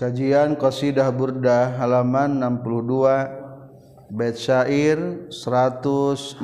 Kajian 0.00 0.56
Qasidah 0.56 1.12
Burdah 1.12 1.76
halaman 1.76 2.40
62 2.40 4.08
bait 4.08 4.32
syair 4.32 5.28
114 5.28 6.40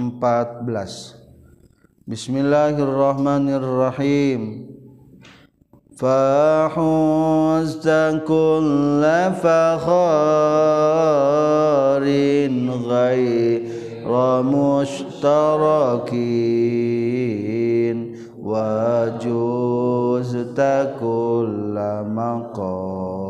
Bismillahirrahmanirrahim. 2.04 4.68
Fahuzta 5.96 7.00
kulla 8.28 9.32
fakharin 9.40 10.04
ghaira 12.84 14.44
mushtarakin 14.44 16.12
wajuzta 18.36 20.12
kulla 21.00 22.04
maqam 22.04 23.25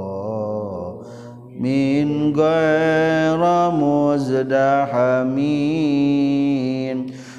min 1.57 2.37
ghaira 2.37 3.73
muzdahamin 3.73 4.77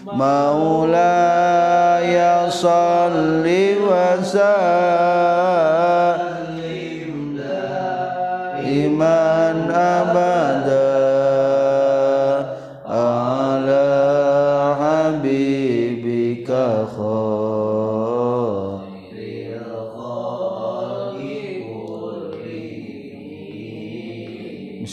maulaya 0.10 1.70
salli 2.50 3.78
wa 3.78 4.18
sallim 4.18 4.98
iman 8.66 9.70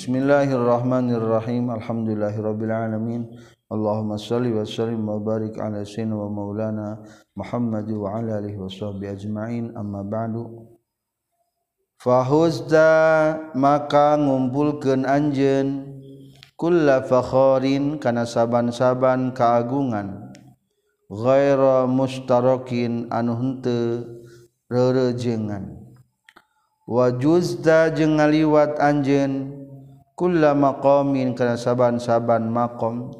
Bismillahirrahmanirrahim. 0.05 1.72
Alhamdulillahirabbil 1.72 2.69
alamin. 2.69 3.24
Allahumma 3.72 4.20
shalli 4.20 4.52
wa 4.52 4.61
sallim 4.61 5.00
wa 5.00 5.16
barik 5.16 5.56
ala 5.56 5.80
sayyidina 5.80 6.12
wa 6.12 6.28
maulana 6.28 7.00
Muhammad 7.33 7.88
wa 7.88 8.20
ala 8.20 8.36
alihi 8.36 8.61
wa 8.61 8.69
sahbihi 8.69 9.08
ajmain. 9.16 9.72
Amma 9.72 10.05
ba'du. 10.05 10.69
Fahuzda 11.96 12.92
maka 13.56 14.20
ngumpulkeun 14.20 15.08
anjeun 15.08 15.96
kulla 16.61 17.00
fakhorin 17.00 17.96
kana 17.96 18.28
saban-saban 18.28 19.33
kaagungan 19.33 20.36
ghaira 21.08 21.89
mustarokin 21.89 23.08
anu 23.08 23.41
henteu 23.41 24.05
rerejengan 24.68 25.80
wajuzda 26.84 27.89
jeung 27.96 28.20
ngaliwat 28.20 28.77
anjeun 28.84 29.64
kulla 30.14 30.54
maqamin 30.54 31.34
kana 31.34 31.58
saban-saban 31.58 32.46
maqam 32.46 33.10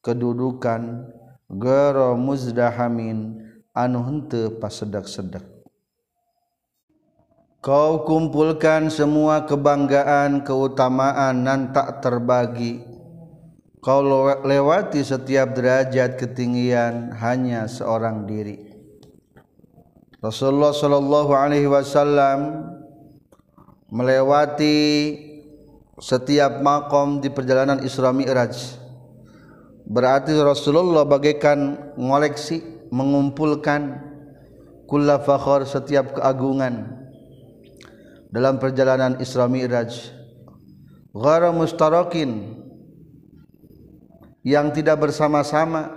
kedudukan 0.00 1.08
ghaira 1.48 2.16
muzdahamin 2.16 3.44
anu 3.76 3.98
henteu 4.04 4.56
pasedak-sedak 4.60 5.54
Kau 7.64 8.04
kumpulkan 8.04 8.92
semua 8.92 9.48
kebanggaan, 9.48 10.44
keutamaan 10.44 11.48
nan 11.48 11.72
tak 11.72 12.04
terbagi. 12.04 12.84
Kau 13.80 14.04
lewati 14.44 15.00
setiap 15.00 15.56
derajat 15.56 16.20
ketinggian 16.20 17.16
hanya 17.16 17.64
seorang 17.64 18.28
diri. 18.28 18.68
Rasulullah 20.20 20.76
Shallallahu 20.76 21.32
Alaihi 21.32 21.64
Wasallam 21.64 22.68
melewati 23.88 24.76
setiap 25.98 26.58
makom 26.58 27.22
di 27.22 27.30
perjalanan 27.30 27.82
Isra 27.86 28.10
Mi'raj. 28.10 28.82
Berarti 29.84 30.32
Rasulullah 30.34 31.04
bagaikan 31.04 31.92
ngoleksi, 32.00 32.88
mengumpulkan 32.88 34.00
kulla 34.86 35.20
fakhor 35.20 35.66
setiap 35.66 36.14
keagungan 36.18 37.04
dalam 38.30 38.58
perjalanan 38.58 39.18
Isra 39.22 39.46
Mi'raj. 39.46 40.14
Ghara 41.14 41.54
yang 44.44 44.74
tidak 44.74 45.00
bersama-sama 45.00 45.94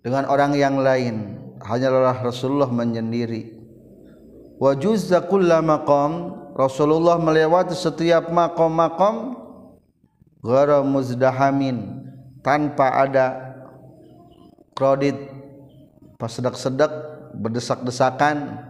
dengan 0.00 0.24
orang 0.28 0.52
yang 0.56 0.80
lain. 0.80 1.40
Hanyalah 1.64 2.20
Rasulullah 2.20 2.68
menyendiri. 2.68 3.56
Wa 4.60 4.76
kulla 5.24 5.64
maqam 5.64 6.43
Rasulullah 6.54 7.18
melewati 7.18 7.74
setiap 7.74 8.30
makom-makom 8.30 9.34
ghara 10.38 10.86
muzdahamin 10.86 12.06
tanpa 12.46 13.02
ada 13.02 13.58
kredit 14.78 15.18
pasedak-sedak 16.14 16.94
berdesak-desakan 17.34 18.62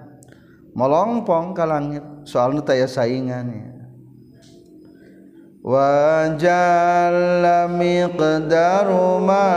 melongpong 0.73 1.53
ke 1.53 1.65
langit. 1.69 2.05
Soalnya 2.25 2.65
taya 2.65 2.89
saingan 2.89 3.53
ya. 3.53 3.69
Wa 5.61 6.25
jalla 6.41 7.69
miqdaru 7.69 9.21
ma 9.21 9.49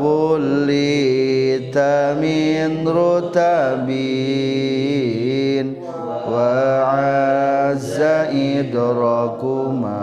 wulita 0.00 2.16
min 2.16 2.88
rutabin 2.88 4.91
wa 6.32 7.68
azza 7.68 8.32
idraku 8.32 9.56
ma 9.82 10.00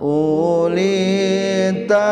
ulita 0.00 2.06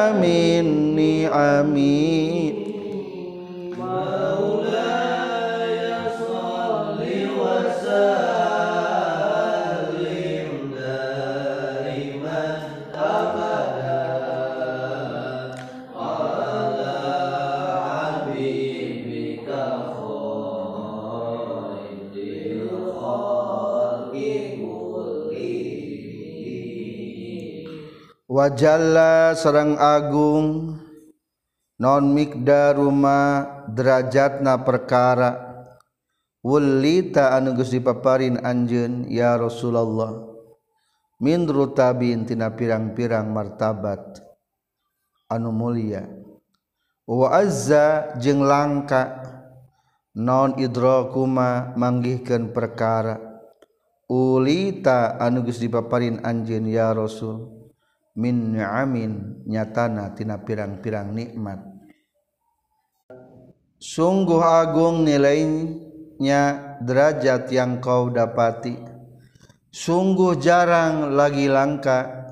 wajalla 28.46 29.34
serang 29.34 29.74
agung 29.74 30.78
non 31.82 32.04
mikdar 32.14 32.78
rumah 32.78 33.66
derajatna 33.66 34.62
perkara. 34.62 35.42
Wulita 36.46 37.34
anu 37.34 37.58
geus 37.58 37.74
dipaparin 37.74 38.38
anjeun 38.38 39.10
ya 39.10 39.34
Rasulullah. 39.34 40.14
Min 41.18 41.42
rutabin 41.50 42.22
tina 42.22 42.54
pirang-pirang 42.54 43.26
martabat. 43.34 44.22
Anu 45.26 45.50
mulia. 45.50 46.06
Wa 47.02 47.34
azza 47.34 48.14
jeung 48.22 48.46
langka. 48.46 49.26
Non 50.14 50.54
idrakuma 50.54 51.74
manggihkeun 51.74 52.54
perkara. 52.54 53.18
Ulita 54.06 55.18
anu 55.18 55.42
geus 55.42 55.58
dipaparin 55.58 56.22
anjeun 56.22 56.70
ya 56.70 56.94
Rasul 56.94 57.55
min 58.16 58.56
ni'amin 58.56 59.44
nyatana 59.44 60.16
tina 60.16 60.41
pirang-pirang 60.41 61.12
nikmat. 61.12 61.60
Sungguh 63.77 64.41
agung 64.41 65.04
nilainya 65.04 66.42
derajat 66.80 67.53
yang 67.53 67.78
kau 67.78 68.09
dapati. 68.09 68.72
Sungguh 69.68 70.41
jarang 70.41 71.13
lagi 71.13 71.45
langka 71.53 72.24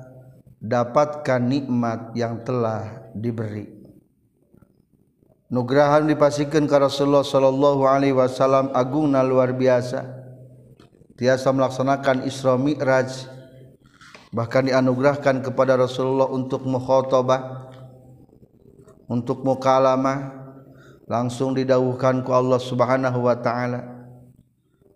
dapatkan 0.57 1.41
nikmat 1.45 2.17
yang 2.17 2.41
telah 2.41 3.13
diberi. 3.13 3.69
Nugrahan 5.53 6.09
dipasihkan 6.09 6.65
ke 6.65 6.75
Rasulullah 6.81 7.21
sallallahu 7.21 7.85
alaihi 7.85 8.17
wasallam 8.17 8.73
agungna 8.73 9.21
luar 9.21 9.53
biasa. 9.53 10.01
Tiasa 11.13 11.53
melaksanakan 11.53 12.25
Isra 12.25 12.57
Mi'raj 12.57 13.34
bahkan 14.35 14.67
dianugerahkan 14.67 15.39
kepada 15.47 15.79
Rasulullah 15.79 16.27
untuk 16.27 16.67
mukhotobah 16.67 17.71
untuk 19.07 19.45
mukalamah 19.45 20.33
langsung 21.05 21.53
didawuhkan 21.53 22.25
ku 22.25 22.33
Allah 22.33 22.57
Subhanahu 22.57 23.29
wa 23.29 23.37
taala. 23.37 23.81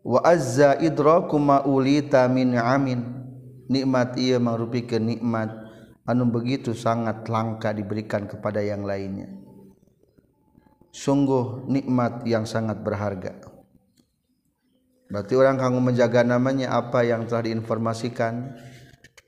Wa 0.02 0.26
azza 0.26 0.78
idraku 0.82 1.38
ma 1.38 1.62
ulita 1.64 2.26
min 2.26 2.58
amin. 2.58 3.22
Nikmat 3.70 4.18
ia 4.18 4.42
merupakan 4.42 4.98
nikmat. 4.98 5.54
Anu 6.10 6.26
begitu 6.26 6.74
sangat 6.74 7.30
langka 7.30 7.70
diberikan 7.70 8.26
kepada 8.26 8.66
yang 8.66 8.82
lainnya. 8.82 9.30
Sungguh 10.90 11.70
nikmat 11.70 12.26
yang 12.26 12.50
sangat 12.50 12.82
berharga. 12.82 13.38
Berarti 15.14 15.34
orang 15.38 15.62
kamu 15.62 15.78
menjaga 15.94 16.26
namanya 16.26 16.74
apa 16.74 17.06
yang 17.06 17.30
telah 17.30 17.46
diinformasikan 17.46 18.58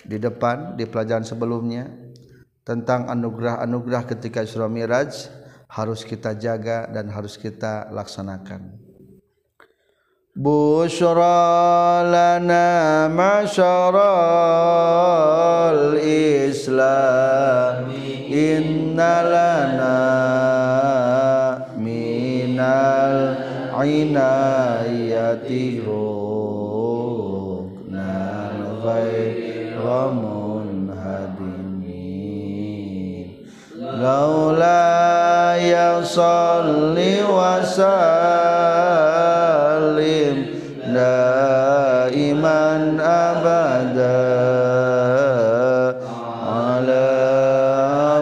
di 0.05 0.17
depan 0.17 0.77
di 0.77 0.85
pelajaran 0.89 1.25
sebelumnya 1.25 1.89
tentang 2.61 3.09
anugerah-anugerah 3.09 4.05
ketika 4.15 4.45
Isra 4.45 4.69
Miraj 4.69 5.29
harus 5.71 6.03
kita 6.03 6.35
jaga 6.37 6.85
dan 6.91 7.07
harus 7.09 7.39
kita 7.39 7.89
laksanakan. 7.89 8.77
Bushra 10.31 12.07
lana 12.07 13.11
masyaral 13.11 13.99
Islam 15.99 17.91
inna 18.31 19.15
lana 19.27 19.99
minal 21.75 23.35
inayati 23.83 25.81
laula 34.01 35.53
ya 35.61 36.01
salli 36.01 37.21
wa 37.21 37.61
sallim 37.61 38.17
daiman 40.95 42.97
abada 42.97 44.17
ala 46.41 47.13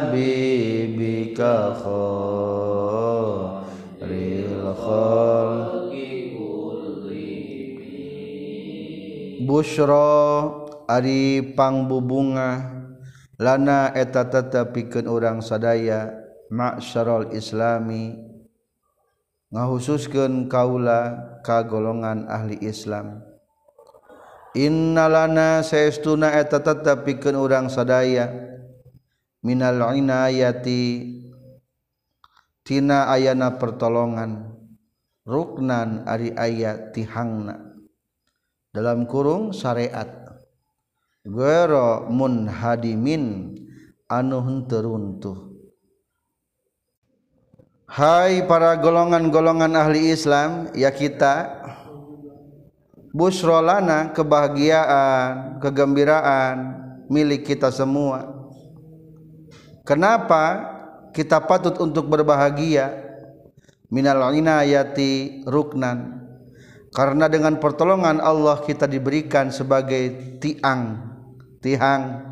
habibika 0.02 1.78
khairil 1.86 3.14
khalqi 4.74 6.10
Bushra 9.50 10.69
ari 10.90 11.54
pangbubunga 11.54 12.82
lana 13.38 13.94
eta 13.94 14.26
tetapikan 14.26 15.06
orang 15.06 15.46
sadaya 15.46 16.10
maksharol 16.50 17.30
islami 17.30 18.18
ngahususkan 19.54 20.50
kaula 20.50 21.30
ka 21.46 21.66
golongan 21.66 22.26
ahli 22.30 22.58
Islam. 22.62 23.22
Innalana 24.58 25.62
saestuna 25.62 26.34
eta 26.34 26.58
tetapikeun 26.58 27.38
orang 27.38 27.70
sadaya 27.70 28.34
minal 29.46 29.94
inayati 29.94 31.06
tina 32.66 33.14
ayana 33.14 33.62
pertolongan 33.62 34.58
ruknan 35.26 36.06
ari 36.10 36.34
ayat 36.34 36.98
tihangna. 36.98 37.78
Dalam 38.70 39.06
kurung 39.10 39.54
syariat 39.54 40.19
hadimin 42.48 43.52
anu 44.08 44.40
teruntuh. 44.72 45.52
Hai 47.90 48.48
para 48.48 48.80
golongan-golongan 48.80 49.76
ahli 49.76 50.16
Islam 50.16 50.72
ya 50.78 50.94
kita 50.94 51.60
busrolana 53.12 54.16
kebahagiaan 54.16 55.60
kegembiraan 55.60 56.58
milik 57.12 57.52
kita 57.52 57.68
semua. 57.68 58.30
Kenapa 59.84 60.72
kita 61.12 61.44
patut 61.44 61.76
untuk 61.84 62.08
berbahagia? 62.08 63.10
Minal 63.90 64.22
inayati 64.38 65.44
ruknan 65.50 66.29
karena 66.90 67.30
dengan 67.30 67.62
pertolongan 67.62 68.18
Allah 68.18 68.62
kita 68.66 68.90
diberikan 68.90 69.54
sebagai 69.54 70.38
tiang 70.42 71.10
tihang. 71.62 72.26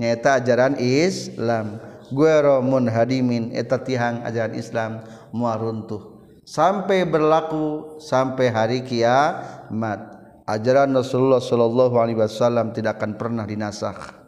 Nyata 0.00 0.40
ajaran 0.40 0.80
Islam. 0.80 1.80
Gueromun 2.10 2.90
hadimin 2.90 3.54
eta 3.54 3.78
tihang 3.78 4.26
ajaran 4.26 4.58
Islam 4.58 5.06
mual 5.30 5.62
runtuh 5.62 6.18
sampai 6.42 7.06
berlaku 7.06 8.02
sampai 8.02 8.50
hari 8.50 8.78
kiamat. 8.82 10.18
Ajaran 10.42 10.90
Rasulullah 10.90 11.38
Shallallahu 11.38 11.94
Alaihi 11.94 12.18
Wasallam 12.18 12.74
tidak 12.74 12.98
akan 12.98 13.14
pernah 13.14 13.46
dinasakh 13.46 14.18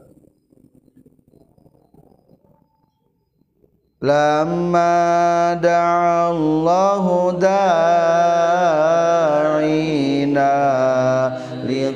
lama 4.02 5.54
da'allahu 5.62 7.38
da'ina 7.38 8.61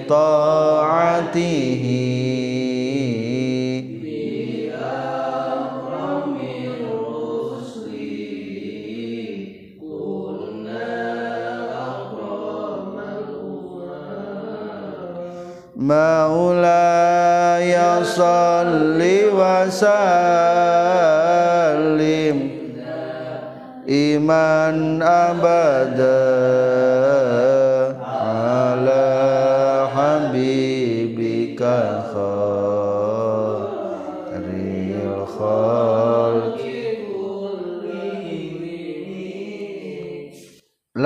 ta'atihi 0.08 2.06
مولاي 15.76 17.76
صل 18.05 19.00
وسلم. 19.38 19.97
إيمان 23.88 25.03
أبدا. 25.03 26.37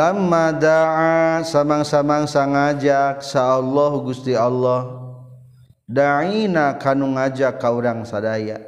Lama 0.01 0.49
da'a 0.57 1.45
samang-samang 1.45 2.25
sangajak 2.25 3.21
sa 3.21 3.61
Allah 3.61 3.93
Gusti 4.01 4.33
Allah. 4.33 4.97
Da'ina 5.85 6.81
kanu 6.81 7.13
ngajak 7.21 7.61
ka 7.61 7.69
urang 7.69 8.09
sadaya. 8.09 8.65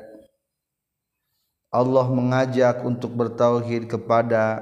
Allah 1.72 2.06
mengajak 2.12 2.84
untuk 2.84 3.16
bertauhid 3.16 3.88
kepada 3.88 4.60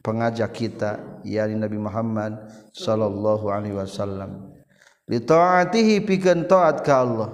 pengajak 0.00 0.48
kita 0.56 1.20
yakni 1.20 1.60
Nabi 1.60 1.76
Muhammad 1.76 2.48
sallallahu 2.72 3.52
alaihi 3.52 3.76
wasallam. 3.76 4.56
Li 5.04 5.20
taatihi 5.20 6.00
pikeun 6.00 6.48
taat 6.48 6.80
ka 6.80 7.04
Allah. 7.04 7.30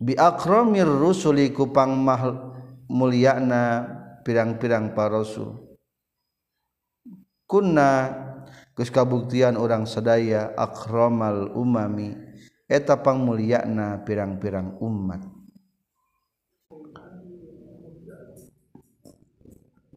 Bi 0.00 0.16
akramir 0.16 0.88
rusuli 0.88 1.52
kupang 1.52 1.92
mulyana 2.88 3.84
pirang-pirang 4.24 4.96
para 4.96 5.20
rasul 5.20 5.63
kunna 7.44 8.12
geus 8.74 8.90
kabuktian 8.90 9.54
orang 9.54 9.86
sadaya 9.86 10.50
akramal 10.58 11.54
umami 11.54 12.16
eta 12.66 12.98
pangmulyana 12.98 14.02
pirang-pirang 14.02 14.80
umat. 14.80 15.22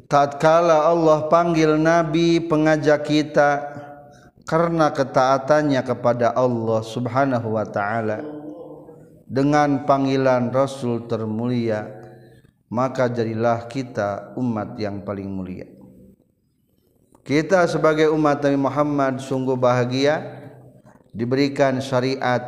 Tatkala 0.07 0.87
Allah 0.87 1.27
panggil 1.27 1.75
nabi 1.75 2.39
pengajak 2.39 3.03
kita 3.03 3.59
karena 4.47 4.87
ketaatannya 4.95 5.83
kepada 5.83 6.31
Allah 6.31 6.79
Subhanahu 6.79 7.59
wa 7.59 7.67
taala 7.67 8.23
dengan 9.27 9.83
panggilan 9.83 10.55
rasul 10.55 11.03
termulia 11.11 11.91
maka 12.71 13.11
jadilah 13.11 13.67
kita 13.67 14.31
umat 14.39 14.79
yang 14.79 15.03
paling 15.03 15.27
mulia 15.27 15.67
kita 17.27 17.67
sebagai 17.67 18.07
umat 18.15 18.39
Nabi 18.39 18.55
Muhammad 18.55 19.19
sungguh 19.19 19.59
bahagia 19.59 20.23
diberikan 21.11 21.83
syariat 21.83 22.39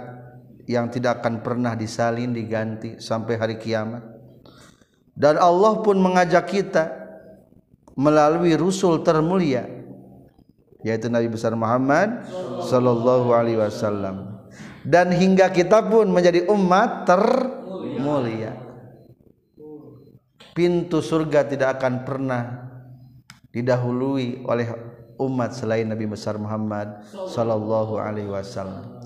yang 0.72 0.88
tidak 0.88 1.20
akan 1.20 1.44
pernah 1.44 1.76
disalin 1.76 2.32
diganti 2.32 2.96
sampai 2.96 3.36
hari 3.36 3.56
kiamat. 3.60 4.00
Dan 5.12 5.36
Allah 5.36 5.84
pun 5.84 6.00
mengajak 6.00 6.48
kita 6.48 6.96
melalui 8.00 8.56
rusul 8.56 9.04
termulia 9.04 9.68
yaitu 10.80 11.12
Nabi 11.12 11.28
besar 11.28 11.52
Muhammad 11.60 12.24
sallallahu 12.64 13.36
alaihi 13.36 13.60
wasallam. 13.60 14.48
Dan 14.88 15.12
hingga 15.12 15.52
kita 15.52 15.84
pun 15.92 16.08
menjadi 16.08 16.48
umat 16.48 17.04
termulia. 17.04 18.56
Pintu 20.56 21.04
surga 21.04 21.44
tidak 21.52 21.84
akan 21.84 22.08
pernah 22.08 22.69
didahului 23.50 24.46
oleh 24.46 24.68
umat 25.20 25.54
selain 25.58 25.90
Nabi 25.90 26.06
besar 26.08 26.38
Muhammad 26.40 27.04
sallallahu 27.10 28.00
alaihi 28.00 28.30
wasallam. 28.30 29.00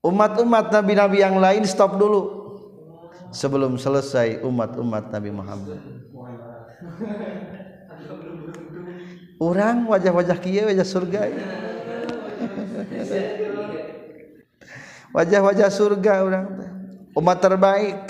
Umat-umat 0.00 0.72
nabi-nabi 0.72 1.20
yang 1.20 1.36
lain 1.36 1.60
stop 1.68 2.00
dulu 2.00 2.56
sebelum 3.28 3.76
selesai 3.76 4.40
umat-umat 4.40 5.12
Nabi 5.12 5.28
Muhammad. 5.28 5.80
orang 9.40 9.88
wajah-wajah 9.88 10.36
kia 10.36 10.68
wajah 10.68 10.84
surga 10.84 11.32
wajah-wajah 15.16 15.68
surga 15.72 16.14
orang 16.22 16.46
umat 17.16 17.38
terbaik 17.40 18.00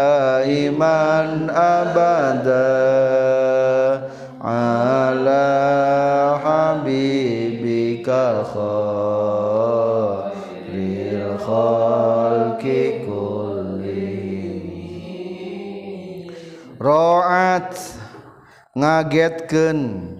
abada 1.56 2.68
ala 4.44 5.48
habibika 6.44 8.44
khairil 8.52 9.80
khalqi 11.40 13.08
kullihim 13.08 14.60
ro'at 16.76 17.72
ngagetkeun 18.76 20.12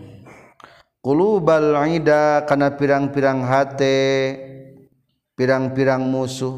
qulubal 1.05 1.77
ida 1.85 2.49
kana 2.49 2.81
pirang-pirang 2.81 3.45
hate 3.45 4.41
pirang-pirang 5.37 6.01
musuh. 6.01 6.57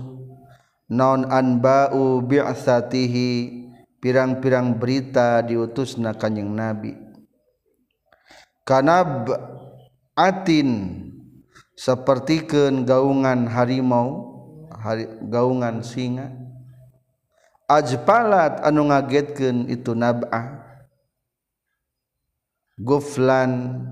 Non 0.88 1.28
anba'u 1.28 2.24
bi'atsatihi 2.24 3.57
pirang-pirang 3.98 4.78
berita 4.78 5.42
diutus 5.42 5.98
na 5.98 6.14
kanyang 6.14 6.50
nabi. 6.54 6.92
Kanab 8.62 9.32
atin 10.14 11.00
sepertikan 11.78 12.82
gaungan 12.82 13.46
harimau 13.48 14.28
hari, 14.74 15.06
gaungan 15.26 15.80
singa. 15.82 16.34
Ajpalat 17.68 18.64
anu 18.64 18.88
ngagetkeun 18.88 19.68
itu 19.68 19.92
nab'ah. 19.92 20.64
Guflan 22.80 23.84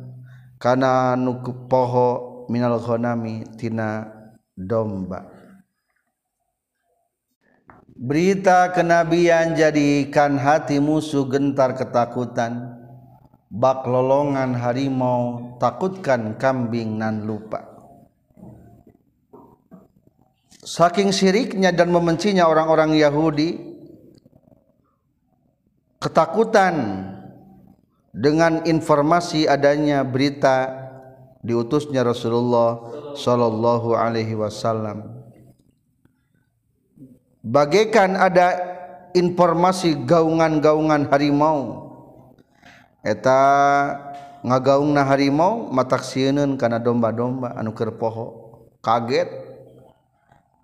kana 0.57 1.13
nuku 1.13 1.69
poho 1.69 2.47
minal 2.49 2.81
ghanami 2.81 3.45
tina 3.61 4.09
domba. 4.57 5.36
Berita 7.97 8.77
kenabian 8.77 9.57
jadikan 9.57 10.37
hati 10.37 10.77
musuh 10.77 11.25
gentar 11.33 11.73
ketakutan. 11.73 12.77
Bak 13.49 13.89
lolongan 13.89 14.53
harimau 14.53 15.57
takutkan 15.57 16.37
kambing 16.37 17.01
nan 17.01 17.25
lupa. 17.25 17.65
Saking 20.61 21.09
syiriknya 21.09 21.73
dan 21.73 21.89
membencinya 21.89 22.45
orang-orang 22.45 23.01
Yahudi 23.01 23.57
ketakutan 25.97 27.07
dengan 28.13 28.61
informasi 28.69 29.49
adanya 29.49 30.05
berita 30.05 30.69
diutusnya 31.41 32.05
Rasulullah 32.05 32.77
Shallallahu 33.17 33.97
Alaihi 33.97 34.37
Wasallam 34.37 35.16
bagaikan 37.47 38.19
ada 38.19 38.59
informasi 39.15 39.95
gaungan-gaungan 40.03 41.07
harimau. 41.07 41.87
Eta 43.07 43.39
ngagaung 44.43 44.91
na 44.91 45.07
harimau 45.07 45.71
matak 45.71 46.03
sieun 46.03 46.59
karena 46.59 46.83
domba-domba 46.83 47.55
anu 47.55 47.71
keur 47.71 47.95
poho. 47.95 48.27
Kaget. 48.83 49.31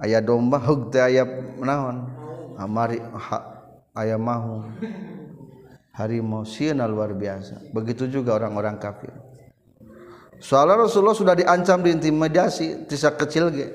Aya 0.02 0.18
domba 0.18 0.58
hug 0.58 0.90
teh 0.90 0.98
aya 0.98 1.22
naon 1.62 2.10
amari 2.58 2.98
aya 3.94 4.18
mahu. 4.18 4.66
Harimau 5.94 6.42
sieun 6.42 6.82
luar 6.82 7.14
biasa. 7.14 7.70
Begitu 7.70 8.10
juga 8.10 8.34
orang-orang 8.34 8.82
kafir. 8.82 9.14
Soalnya 10.42 10.90
Rasulullah 10.90 11.14
sudah 11.14 11.38
diancam 11.38 11.86
diintimidasi 11.86 12.90
tisa 12.90 13.14
kecil 13.14 13.54
ge. 13.54 13.68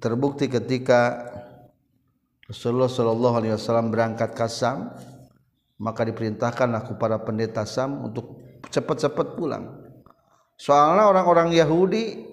Terbukti 0.00 0.48
ketika 0.48 1.28
Rasulullah 2.46 2.86
Shallallahu 2.86 3.34
Alaihi 3.42 3.54
Wasallam 3.58 3.90
berangkat 3.90 4.30
ke 4.34 4.46
Sam 4.46 4.94
maka 5.76 6.08
diperintahkan 6.08 6.72
aku 6.78 6.96
para 6.96 7.20
pendeta 7.20 7.66
Sam 7.68 8.08
untuk 8.08 8.40
cepat-cepat 8.72 9.36
pulang. 9.36 9.76
Soalnya 10.56 11.04
orang-orang 11.04 11.52
Yahudi 11.52 12.24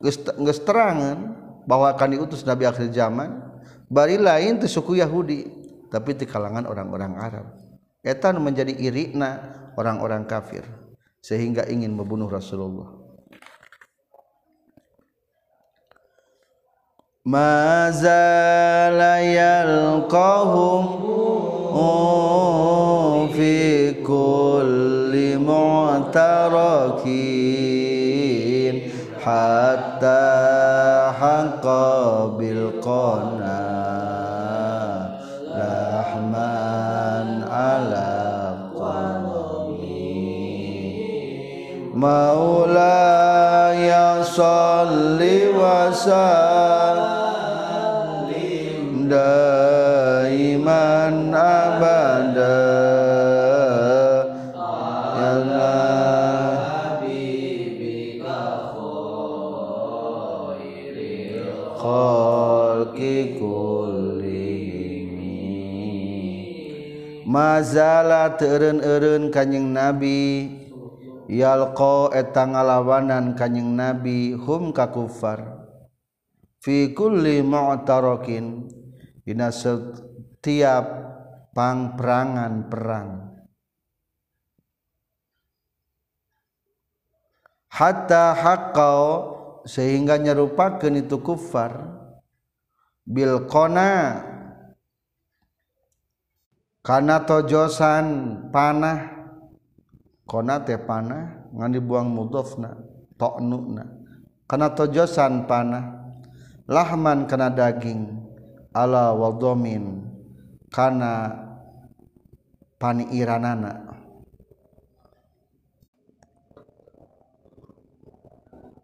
nggak 0.00 0.58
terangan 0.64 1.18
bahwa 1.68 1.92
akan 1.92 2.16
diutus 2.16 2.44
Nabi 2.48 2.64
akhir 2.64 2.88
zaman 2.92 3.40
bari 3.92 4.16
lain 4.16 4.60
di 4.60 4.68
suku 4.68 4.96
Yahudi 5.00 5.44
tapi 5.92 6.16
di 6.16 6.24
kalangan 6.24 6.64
orang-orang 6.64 7.12
Arab. 7.20 7.46
Etan 8.00 8.40
menjadi 8.40 8.72
irikna 8.72 9.60
orang-orang 9.76 10.24
kafir 10.24 10.64
sehingga 11.20 11.68
ingin 11.68 11.92
membunuh 11.92 12.28
Rasulullah. 12.28 13.03
Ma 17.24 17.88
zala 17.88 19.16
yalqahum 19.16 20.84
fi 23.32 23.96
kulli 24.04 25.40
mu'tarakin 25.40 26.04
hatta 29.24 31.16
haqa 31.16 32.36
bil 32.36 32.76
qana 32.84 33.64
rahman 35.48 37.40
ala 37.48 38.68
qawmi 38.76 40.12
maula 41.96 43.72
ya 43.72 44.20
mazala 67.64 68.36
teureun-eureun 68.36 69.32
kanjing 69.32 69.72
nabi. 69.72 70.52
Yalqa 71.24 72.12
eta 72.12 72.44
ngalawanan 72.44 73.32
kanjing 73.32 73.72
nabi 73.72 74.36
hum 74.36 74.76
kakufar 74.76 75.64
fi 76.60 76.92
kulli 76.92 77.40
mu'tarakin 77.40 78.68
dina 79.24 79.48
setiap 79.48 80.84
pangperangan 81.56 82.68
perang. 82.68 83.10
Hatta 87.72 88.36
haqqau 88.36 89.00
sehingga 89.64 90.20
nyerupakeun 90.20 91.08
itu 91.08 91.24
kufar. 91.24 91.88
Bil 93.08 93.48
qona 93.48 94.20
kana 96.84 97.24
tojosan 97.24 98.06
panah 98.52 99.08
qona 100.28 100.60
teh 100.60 100.76
panah 100.76 101.48
ngan 101.56 101.72
dibuang 101.72 102.12
mudhofna 102.12 102.76
to'nuna 103.16 103.88
kana 104.44 104.68
tojosan 104.76 105.48
panah 105.48 106.12
lahman 106.68 107.24
kana 107.24 107.48
daging 107.48 108.20
ala 108.76 109.16
wadomin 109.16 110.12
kana 110.68 111.32
paniiranana 112.76 113.96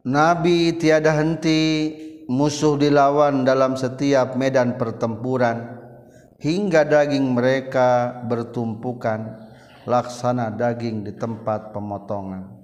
Nabi 0.01 0.81
tiada 0.81 1.13
henti 1.13 1.93
musuh 2.25 2.81
dilawan 2.81 3.45
dalam 3.45 3.77
setiap 3.77 4.33
medan 4.33 4.81
pertempuran 4.81 5.80
hingga 6.41 6.89
daging 6.89 7.37
mereka 7.37 8.21
bertumpukan 8.25 9.49
laksana 9.85 10.49
daging 10.53 11.05
di 11.05 11.13
tempat 11.15 11.73
pemotongan. 11.77 12.59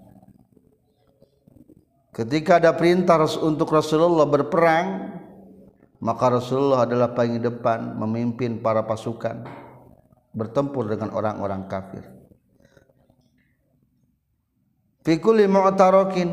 Ketika 2.17 2.57
ada 2.57 2.73
perintah 2.73 3.21
untuk 3.45 3.77
Rasulullah 3.77 4.25
berperang 4.25 5.17
maka 6.01 6.41
Rasulullah 6.41 6.89
adalah 6.89 7.13
paling 7.13 7.41
depan 7.41 7.97
memimpin 7.97 8.61
para 8.61 8.85
pasukan 8.85 9.45
bertempur 10.37 10.89
dengan 10.89 11.13
orang-orang 11.13 11.65
kafir. 11.69 12.05
Fikuli 15.05 15.49
mu'tarokin 15.49 16.31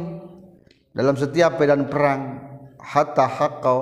dalam 0.91 1.15
setiap 1.15 1.61
medan 1.61 1.87
perang 1.87 2.21
hatta 2.81 3.27
haqqau 3.29 3.79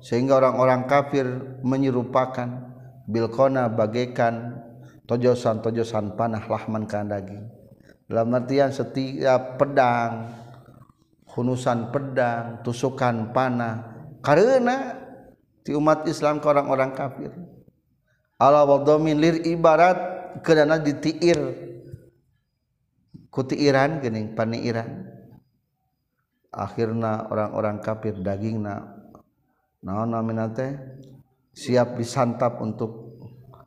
sehingga 0.00 0.40
orang-orang 0.40 0.88
kafir 0.88 1.28
menyerupakan 1.60 2.69
bilqona 3.10 3.66
bagaikan 3.68 4.62
tojosan-tojosan 5.10 6.14
panah 6.14 6.46
lahman 6.46 6.86
kan 6.86 7.10
daging 7.10 7.50
dalam 8.10 8.34
artian 8.34 8.70
setiap 8.70 9.58
pedang 9.58 10.30
hunusan 11.30 11.94
pedang 11.94 12.62
tusukan 12.66 13.30
panah 13.30 13.90
karena 14.18 14.98
di 15.64 15.76
umat 15.76 16.08
Islam 16.08 16.40
ke 16.40 16.46
orang-orang 16.48 16.90
kafir. 16.96 17.32
Ala 18.40 18.64
wadomin 18.64 19.20
lir 19.20 19.44
ibarat 19.44 19.96
kedana 20.40 20.80
ditiir. 20.80 21.68
Kutiiran 23.30 24.02
gening 24.02 24.34
paniiran. 24.34 25.06
Akhirnya 26.50 27.30
orang-orang 27.30 27.78
kafir 27.78 28.18
daging 28.18 28.66
na 28.66 28.90
naon 29.86 30.10
namina 30.10 30.50
teh 30.50 30.74
siap 31.54 31.98
disantap 31.98 32.62
untuk 32.62 33.20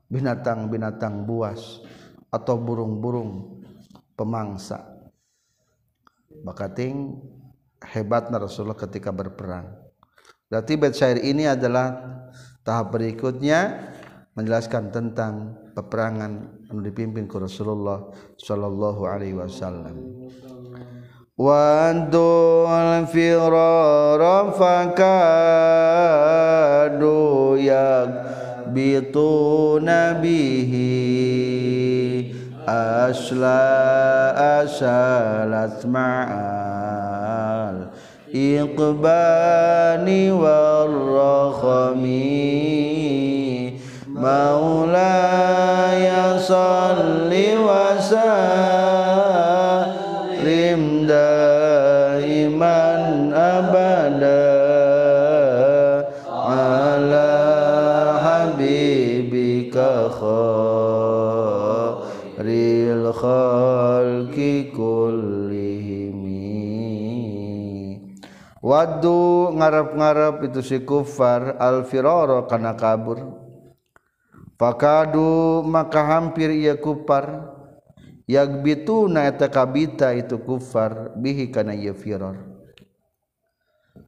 binatang-binatang 0.08 1.26
buas 1.26 1.82
atau 2.30 2.56
burung-burung 2.58 3.62
pemangsa. 4.14 4.82
Bakating 6.44 7.18
hebatnya 7.82 8.42
Rasulullah 8.42 8.78
ketika 8.78 9.14
berperang. 9.14 9.70
Berarti 10.50 10.78
bait 10.78 10.94
syair 10.94 11.18
ini 11.22 11.50
adalah 11.50 11.98
tahap 12.62 12.94
berikutnya 12.94 13.92
menjelaskan 14.34 14.90
tentang 14.90 15.34
peperangan 15.78 16.66
anu 16.70 16.82
dipimpin 16.82 17.30
ku 17.30 17.38
Rasulullah 17.38 18.10
sallallahu 18.38 19.06
alaihi 19.06 19.38
wasallam 19.38 20.26
وأدوا 21.38 23.00
الفرار 23.00 24.52
فكادوا 24.52 25.18
يكبطون 28.68 29.86
به. 30.14 30.74
أشلى 32.68 33.74
أشلت 34.38 35.86
مع 35.86 36.28
الإقبال 38.34 40.32
والرخم. 40.32 42.04
مولاي 44.16 46.12
صل 46.40 47.34
وسلم. 47.66 48.93
Wadu 68.74 69.54
ngarap-ngarap 69.54 70.50
itu 70.50 70.66
si 70.66 70.78
kufar 70.82 71.62
al 71.62 71.86
firara 71.86 72.42
kana 72.50 72.74
kabur. 72.74 73.22
Fakadu 74.58 75.62
maka 75.62 76.02
hampir 76.02 76.50
ia 76.50 76.74
kufar. 76.74 77.54
Yagbitu 78.26 79.06
na 79.12 79.30
eta 79.30 79.52
kabita 79.52 80.16
itu 80.16 80.40
kufar 80.40 81.12
bihi 81.20 81.52
kana 81.52 81.76
ia 81.76 81.92
firor 81.92 82.40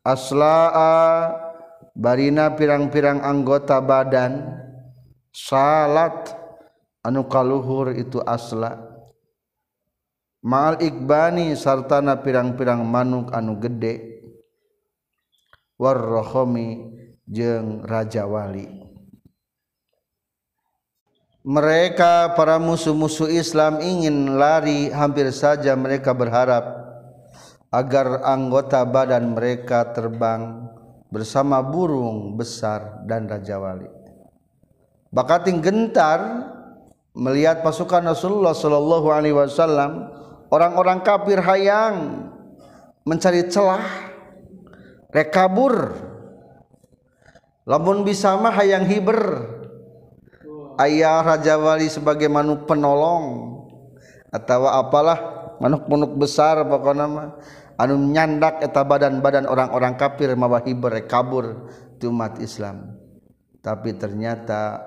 Aslaa 0.07 1.35
barina 1.91 2.55
pirang-pirang 2.55 3.19
anggota 3.19 3.83
badan 3.83 4.55
salat 5.35 6.31
anu 7.03 7.27
kaluhur 7.27 7.91
itu 7.91 8.23
asla' 8.23 8.79
maal 10.39 10.79
ikbani 10.79 11.51
sartana 11.59 12.15
pirang-pirang 12.23 12.87
manuk 12.87 13.35
anu 13.35 13.59
gede. 13.59 14.14
Warrohomi 15.75 16.95
jeung 17.27 17.83
raja 17.83 18.27
wali 18.27 18.85
mereka 21.45 22.33
para 22.33 22.57
musuh-musuh 22.57 23.29
Islam 23.29 23.77
ingin 23.77 24.33
lari 24.33 24.89
hampir 24.89 25.29
saja 25.29 25.77
mereka 25.77 26.09
berharap 26.09 26.85
agar 27.69 28.25
anggota 28.25 28.81
badan 28.87 29.37
mereka 29.37 29.93
terbang 29.93 30.65
bersama 31.13 31.59
burung 31.59 32.33
besar 32.39 33.03
dan 33.05 33.27
Raja 33.27 33.59
Wali. 33.59 33.87
Bakating 35.11 35.63
gentar 35.63 36.49
melihat 37.15 37.63
pasukan 37.63 38.03
Rasulullah 38.03 38.51
Shallallahu 38.51 39.07
Alaihi 39.11 39.35
Wasallam 39.35 40.11
orang-orang 40.51 40.99
kafir 41.05 41.39
hayang 41.39 42.27
mencari 43.07 43.47
celah 43.47 44.04
rek 45.15 45.31
kabur 45.31 45.95
lamun 47.65 48.05
bisa 48.05 48.37
mah 48.37 48.53
hayang 48.53 48.85
hiber. 48.85 49.51
Ayah 50.75 51.23
Raja 51.23 51.55
Wali 51.55 51.87
sebagai 51.87 52.27
manuk 52.27 52.67
penolong. 52.67 53.55
Atau 54.27 54.67
apalah 54.67 55.17
manuk-manuk 55.63 56.19
besar 56.19 56.59
pokoknya 56.67 57.07
nama 57.07 57.23
anu 57.79 57.95
nyandak 58.11 58.59
eta 58.59 58.83
badan-badan 58.83 59.47
orang-orang 59.47 59.95
kafir 59.95 60.35
mawa 60.35 60.59
hiber 60.67 60.91
rek 60.91 61.07
kabur 61.07 61.71
ti 61.95 62.05
umat 62.11 62.43
Islam. 62.43 62.99
Tapi 63.63 63.95
ternyata 63.95 64.83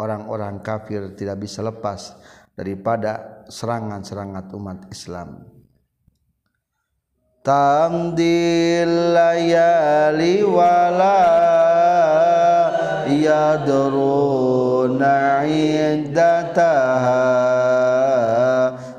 orang-orang 0.00 0.64
kafir 0.64 1.12
tidak 1.12 1.44
bisa 1.44 1.60
lepas 1.60 2.16
daripada 2.56 3.44
serangan-serangan 3.52 4.48
umat 4.56 4.88
Islam. 4.88 5.57
Tamdil 7.42 9.14
layali 9.14 10.42
wala 10.42 11.22
yadruna 13.06 15.46
iddataha 15.46 17.30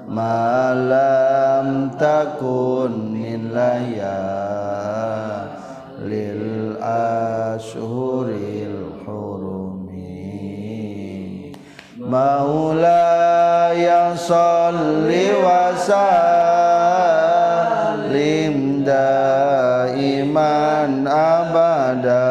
malam 0.07 1.91
takun 1.99 3.11
min 3.11 3.51
lil 6.07 6.79
ashuril 6.81 9.03
hurumi 9.03 10.31
maulaya 11.99 14.15
salli 14.15 15.27
wa 15.43 15.75
sallim 15.75 16.58
daiman 20.89 21.05
abada. 21.05 22.25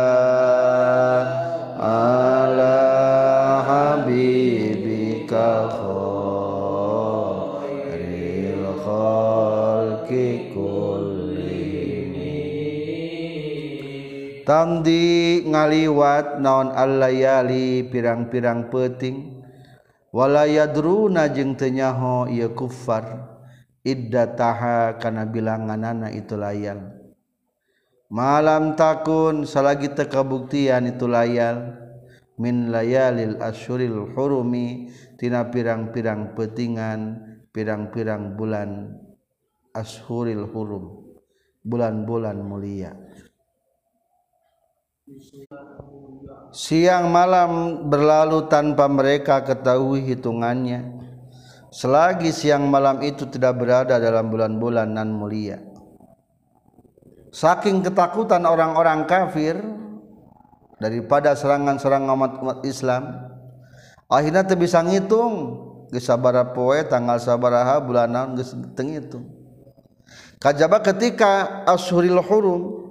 Tamdi 14.48 15.44
ngaliwat 15.44 16.40
naon 16.40 16.72
allayali 16.72 17.84
pirang-pirang 17.84 18.72
peting 18.72 19.44
walayadruna 20.08 21.28
jeung 21.28 21.52
teu 21.52 21.68
nyaho 21.68 22.24
ieu 22.32 22.56
kuffar 22.56 23.28
iddataha 23.84 24.96
kana 24.96 25.28
bilanganana 25.28 26.08
itu 26.08 26.40
layal 26.40 26.97
malam 28.08 28.72
takun 28.72 29.44
salagi 29.44 29.92
teu 29.92 30.08
kabuktian 30.08 30.88
itu 30.88 31.04
layal. 31.04 31.76
Min 32.38 32.70
layalil 32.70 33.42
asyuril 33.42 34.14
hurumi 34.14 34.94
tina 35.18 35.50
pirang-pirang 35.50 36.38
petingan 36.38 37.18
pirang-pirang 37.50 38.38
bulan 38.38 38.94
ashuril 39.74 40.48
hurum. 40.48 41.18
Bulan-bulan 41.66 42.38
mulia. 42.40 42.94
Siang 46.54 47.10
malam 47.10 47.84
berlalu 47.90 48.46
tanpa 48.48 48.86
mereka 48.88 49.42
ketahui 49.42 50.06
hitungannya. 50.06 50.96
Selagi 51.68 52.32
siang 52.32 52.70
malam 52.72 53.04
itu 53.04 53.28
tidak 53.28 53.60
berada 53.60 54.00
dalam 54.00 54.32
bulan-bulan 54.32 54.88
nan 54.96 55.12
mulia 55.12 55.67
saking 57.30 57.84
ketakutan 57.84 58.44
orang-orang 58.44 59.04
kafir 59.04 59.58
daripada 60.78 61.34
serangan-serangan 61.34 62.10
umat-umat 62.14 62.58
Islam 62.64 63.28
akhirnya 64.08 64.46
teu 64.46 64.56
bisa 64.56 64.80
ngitung 64.80 65.64
geus 65.92 66.08
poe 66.56 66.78
tanggal 66.86 67.18
sabaraha 67.20 67.80
bulan 67.80 68.08
naon 68.12 68.38
geus 68.38 68.52
teu 68.76 69.20
kajaba 70.38 70.80
ketika 70.80 71.64
ashuril 71.66 72.22
hurum 72.22 72.88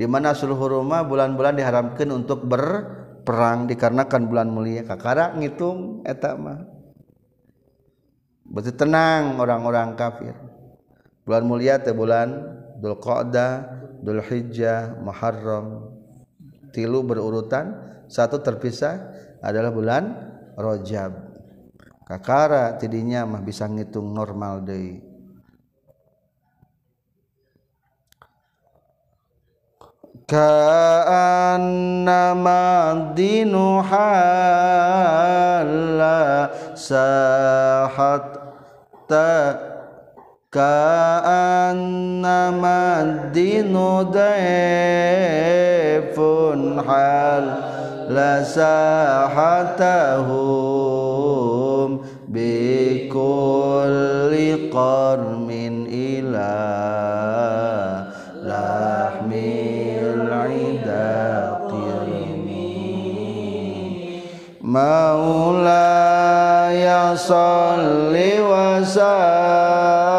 di 0.00 0.08
mana 0.08 0.32
ashurul 0.32 0.56
hurum 0.56 0.88
bulan-bulan 0.88 1.60
diharamkan 1.60 2.08
untuk 2.08 2.48
berperang 2.48 3.68
dikarenakan 3.68 4.32
bulan 4.32 4.48
mulia. 4.48 4.80
Kakara 4.88 5.36
ngitung 5.36 6.00
eta 6.08 6.40
mah. 6.40 6.64
Berarti 8.48 8.72
tenang 8.72 9.36
orang-orang 9.36 9.92
kafir. 10.00 10.32
Bulan 11.28 11.44
mulia 11.44 11.76
teh 11.84 11.92
bulan 11.92 12.32
Dzulqa'dah, 12.80 13.52
Dzulhijjah, 14.00 14.98
Muharram. 15.04 15.92
Tilu 16.72 17.04
berurutan 17.04 17.76
satu 18.08 18.40
terpisah 18.40 18.96
adalah 19.44 19.70
bulan 19.70 20.04
Rojab 20.58 21.30
kakara 22.10 22.74
tidinya 22.74 23.22
mah 23.22 23.38
bisa 23.38 23.70
ngitung 23.70 24.10
normal 24.10 24.66
deh 24.66 24.98
ka'annama 30.26 31.54
dinu 33.14 33.78
sahat 36.74 38.24
كأنما 40.52 41.82
الدين 43.02 43.74
ضيف 44.02 44.20
حال 46.88 47.54
لساحتهم 48.08 48.70
بكل 52.28 53.32
قرم 54.72 55.48
إلى 55.92 56.50
لحم 58.42 59.30
العدا 60.02 61.10
مولاي 64.62 65.96
صل 67.16 68.16
وسلم 68.50 70.09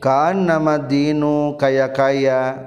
kana 0.00 0.56
madinu 0.58 1.54
kaya-kaya. 1.60 2.66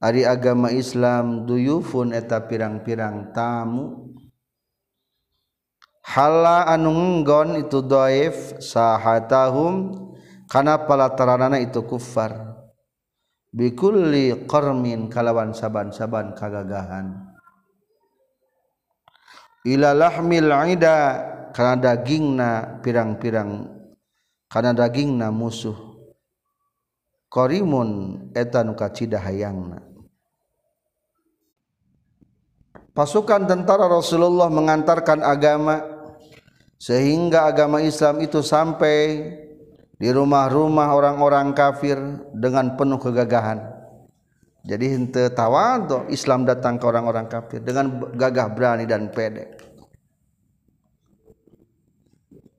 Ari 0.00 0.24
agama 0.24 0.72
Islam 0.72 1.44
duyufun 1.44 2.16
eta 2.16 2.48
pirang-pirang 2.48 3.36
tamu. 3.36 4.16
Hala 6.00 6.64
anunggon 6.72 7.60
itu 7.60 7.84
doif 7.84 8.56
sahatahum 8.64 9.92
karena 10.48 10.80
palataranana 10.88 11.60
itu 11.60 11.84
kufar. 11.84 12.32
Bikulli 13.52 14.48
qarmin 14.48 15.12
kalawan 15.12 15.52
saban-saban 15.52 16.32
kagagahan. 16.32 17.36
Ila 19.68 19.92
lahmil 19.92 20.48
ida 20.72 20.96
dagingna 21.52 22.80
pirang-pirang 22.80 23.68
karena 24.48 24.72
dagingna 24.72 25.28
musuh 25.28 25.89
qarimun 27.30 27.88
eta 28.34 28.66
nu 28.66 28.74
kacida 28.74 29.22
hayangna 29.22 29.80
pasukan 32.92 33.46
tentara 33.46 33.86
Rasulullah 33.86 34.50
mengantarkan 34.50 35.22
agama 35.22 35.80
sehingga 36.80 37.48
agama 37.48 37.78
Islam 37.84 38.24
itu 38.24 38.40
sampai 38.40 38.96
di 40.00 40.08
rumah-rumah 40.08 40.96
orang-orang 40.96 41.52
kafir 41.52 42.00
dengan 42.32 42.72
penuh 42.80 42.96
kegagahan. 42.96 43.60
Jadi 44.64 44.96
hente 44.96 45.28
tawadu 45.28 46.08
Islam 46.08 46.48
datang 46.48 46.80
ke 46.80 46.84
orang-orang 46.88 47.28
kafir 47.28 47.60
dengan 47.60 48.08
gagah 48.16 48.48
berani 48.56 48.88
dan 48.88 49.12
pede. 49.12 49.60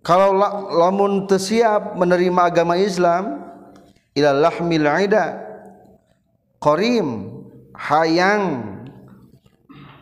Kalau 0.01 0.33
lamun 0.69 1.29
tersiap 1.29 1.93
menerima 1.97 2.41
agama 2.53 2.73
Islam 2.77 3.50
ila 4.17 4.29
lahmil 4.35 4.87
aida 4.87 5.39
qarim 6.59 7.41
hayang 7.75 8.45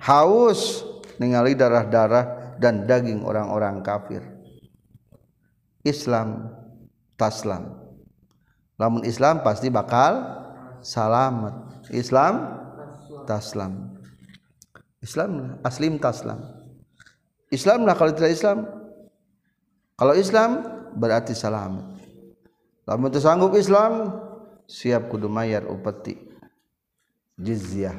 haus 0.02 0.84
ningali 1.22 1.54
darah-darah 1.54 2.58
dan 2.60 2.84
daging 2.84 3.24
orang-orang 3.24 3.80
kafir. 3.86 4.24
Islam 5.88 6.52
taslam. 7.16 7.80
Lamun 8.76 9.04
Islam 9.08 9.44
pasti 9.44 9.72
bakal 9.72 10.24
salamat 10.84 11.88
Islam 11.92 12.60
taslam. 13.24 13.96
Islam 15.00 15.60
aslim 15.64 15.96
taslam. 16.00 16.44
Islam 17.50 17.88
lah 17.88 17.96
kalau 17.96 18.12
tidak 18.12 18.36
Islam. 18.36 18.68
Kalau 19.96 20.16
Islam 20.16 20.50
berarti 20.96 21.36
selamat 21.36 21.99
lamun 22.90 23.14
itu 23.14 23.22
sanggup 23.22 23.54
Islam 23.54 24.18
siap 24.66 25.14
kudu 25.14 25.30
mayar 25.30 25.70
upeti. 25.70 26.18
Jizyah. 27.40 27.96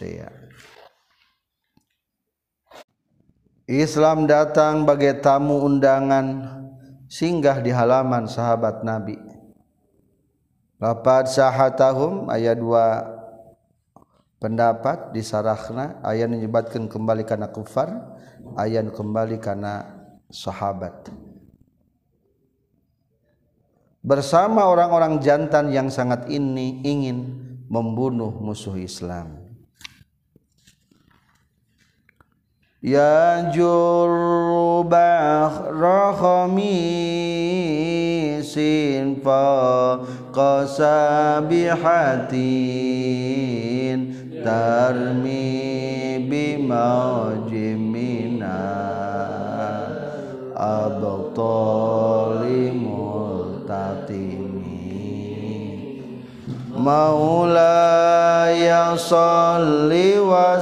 Ya 0.00 0.32
Islam 3.68 4.24
datang 4.24 4.88
bagai 4.88 5.20
tamu 5.20 5.60
undangan 5.62 6.42
singgah 7.06 7.60
di 7.60 7.68
halaman 7.68 8.24
sahabat 8.24 8.80
Nabi. 8.82 9.20
Lapat 10.80 11.28
sahatahum 11.28 12.32
ayat 12.32 12.56
dua. 12.56 13.16
Pendapat 14.40 15.12
di 15.12 15.20
sarahna 15.20 16.00
ayat 16.00 16.32
menyebabkan 16.32 16.88
kembali 16.88 17.28
karena 17.28 17.52
kufar 17.52 17.92
ayat 18.56 18.88
kembali 18.88 19.36
karena 19.36 19.84
sahabat 20.32 21.12
bersama 24.00 24.64
orang-orang 24.64 25.20
jantan 25.20 25.68
yang 25.68 25.92
sangat 25.92 26.24
ini 26.32 26.80
ingin 26.84 27.36
membunuh 27.68 28.32
musuh 28.32 28.76
Islam. 28.80 29.36
Ya 32.80 33.44
bahra 34.88 36.16
khamisin 36.16 36.40
fa 39.20 40.00
qasabihatin 40.32 41.60
tarmi 44.40 45.44
bimaujimina 46.24 47.60
abtali 50.56 51.99
maulaya 56.80 58.56
salli 58.96 60.16
wa 60.16 60.56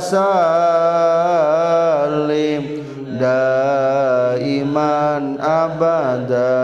daiman 4.49 5.37
abada 5.39 6.59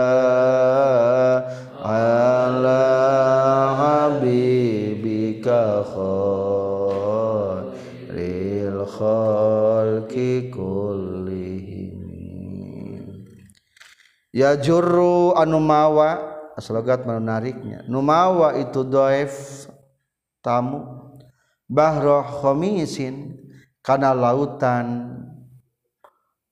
ala 1.83 2.83
habibika 3.79 5.63
khairil 5.91 8.83
khalqi 8.87 10.51
kullihim. 10.51 11.95
Ya 14.35 14.59
jurru 14.59 15.31
aslogat 16.55 17.03
menariknya. 17.03 17.83
Numawa 17.85 18.55
itu 18.57 18.81
doef 18.87 19.67
tamu. 20.39 21.03
Bahroh 21.65 22.21
khomisin 22.45 23.41
karena 23.81 24.13
lautan 24.13 25.17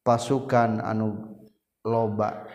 pasukan 0.01 0.81
anu 0.81 1.37
loba. 1.85 2.49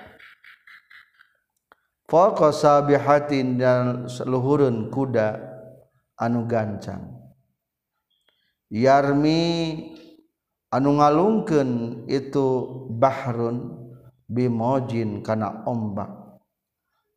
Fokosabihatin 2.09 3.63
dan 3.63 4.11
seluhurun 4.11 4.91
kuda 4.91 5.39
anu 6.19 6.51
gancang. 6.51 7.15
Yarmi 8.75 9.45
anu 10.75 10.99
ngalungken 10.99 12.03
itu 12.11 12.47
Bahrun 12.91 13.87
bimojin 14.27 15.23
karena 15.23 15.63
ombak 15.63 16.18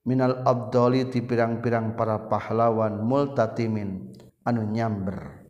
Minal 0.01 0.41
Abdulli 0.41 1.05
di 1.13 1.21
pirang-pirang 1.21 1.93
para 1.93 2.25
pahlawan 2.25 3.05
multatimin 3.05 4.09
anu 4.41 4.65
nyamber. 4.65 5.45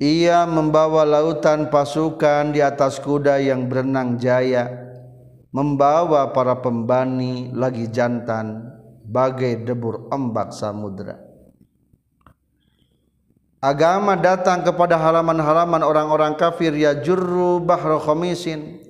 Ia 0.00 0.48
membawa 0.48 1.04
lautan 1.04 1.68
pasukan 1.68 2.56
di 2.56 2.64
atas 2.64 2.96
kuda 3.02 3.42
yang 3.44 3.68
berenang 3.68 4.16
jaya 4.16 4.88
membawa 5.52 6.32
para 6.32 6.56
pembani 6.64 7.52
lagi 7.52 7.90
jantan 7.92 8.72
bagai 9.04 9.68
debur 9.68 10.08
ombak 10.08 10.56
samudra. 10.56 11.18
Agama 13.58 14.14
datang 14.14 14.64
kepada 14.64 14.96
halaman-halaman 14.96 15.82
orang-orang 15.82 16.38
kafir 16.38 16.72
ya 16.72 16.94
jurru 17.04 17.58
bahro 17.58 17.98
khomisin 17.98 18.86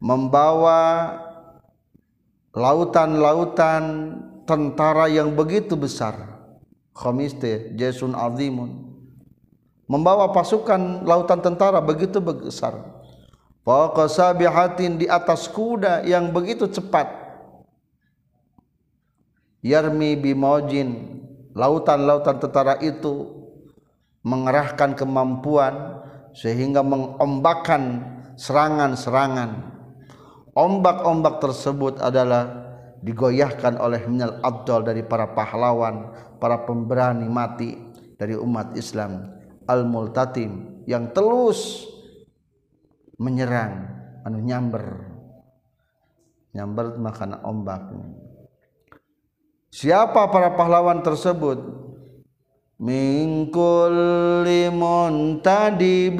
membawa 0.00 1.12
lautan-lautan 2.54 3.82
tentara 4.46 5.06
yang 5.06 5.34
begitu 5.34 5.78
besar. 5.78 6.42
Khomis 6.90 7.34
teh 7.38 7.74
jasun 7.78 8.12
azimun. 8.18 8.90
Membawa 9.90 10.30
pasukan 10.30 11.02
lautan 11.02 11.42
tentara 11.42 11.82
begitu 11.82 12.22
besar. 12.22 12.78
Fauqa 13.66 14.06
sabihatin 14.06 14.98
di 14.98 15.06
atas 15.10 15.50
kuda 15.50 16.06
yang 16.06 16.30
begitu 16.30 16.70
cepat. 16.70 17.10
Yarmi 19.60 20.16
bimojin 20.16 21.20
lautan-lautan 21.52 22.40
tentara 22.40 22.78
itu 22.80 23.44
mengerahkan 24.24 24.96
kemampuan 24.96 26.00
sehingga 26.32 26.80
mengombakkan 26.80 28.06
serangan-serangan 28.38 29.69
ombak-ombak 30.54 31.42
tersebut 31.42 31.98
adalah 32.02 32.70
digoyahkan 33.00 33.80
oleh 33.80 34.04
minal 34.04 34.38
abdal 34.44 34.84
dari 34.84 35.00
para 35.00 35.32
pahlawan 35.32 36.12
para 36.36 36.62
pemberani 36.68 37.24
mati 37.28 37.76
dari 38.20 38.36
umat 38.36 38.76
Islam 38.76 39.40
al-multatim 39.64 40.84
yang 40.84 41.14
telus 41.14 41.88
menyerang 43.20 43.86
anu 44.24 44.40
nyamber. 44.40 45.06
Nyamber 46.50 46.98
makan 46.98 47.46
ombak. 47.46 47.94
Siapa 49.70 50.26
para 50.34 50.58
pahlawan 50.58 50.98
tersebut 50.98 51.62
Mingkul 52.80 54.48
muntadibin 54.72 56.16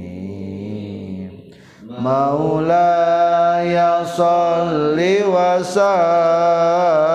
Maulaya 1.97 4.05
salli 4.05 5.25
wa 5.25 5.57
sallim 5.65 7.09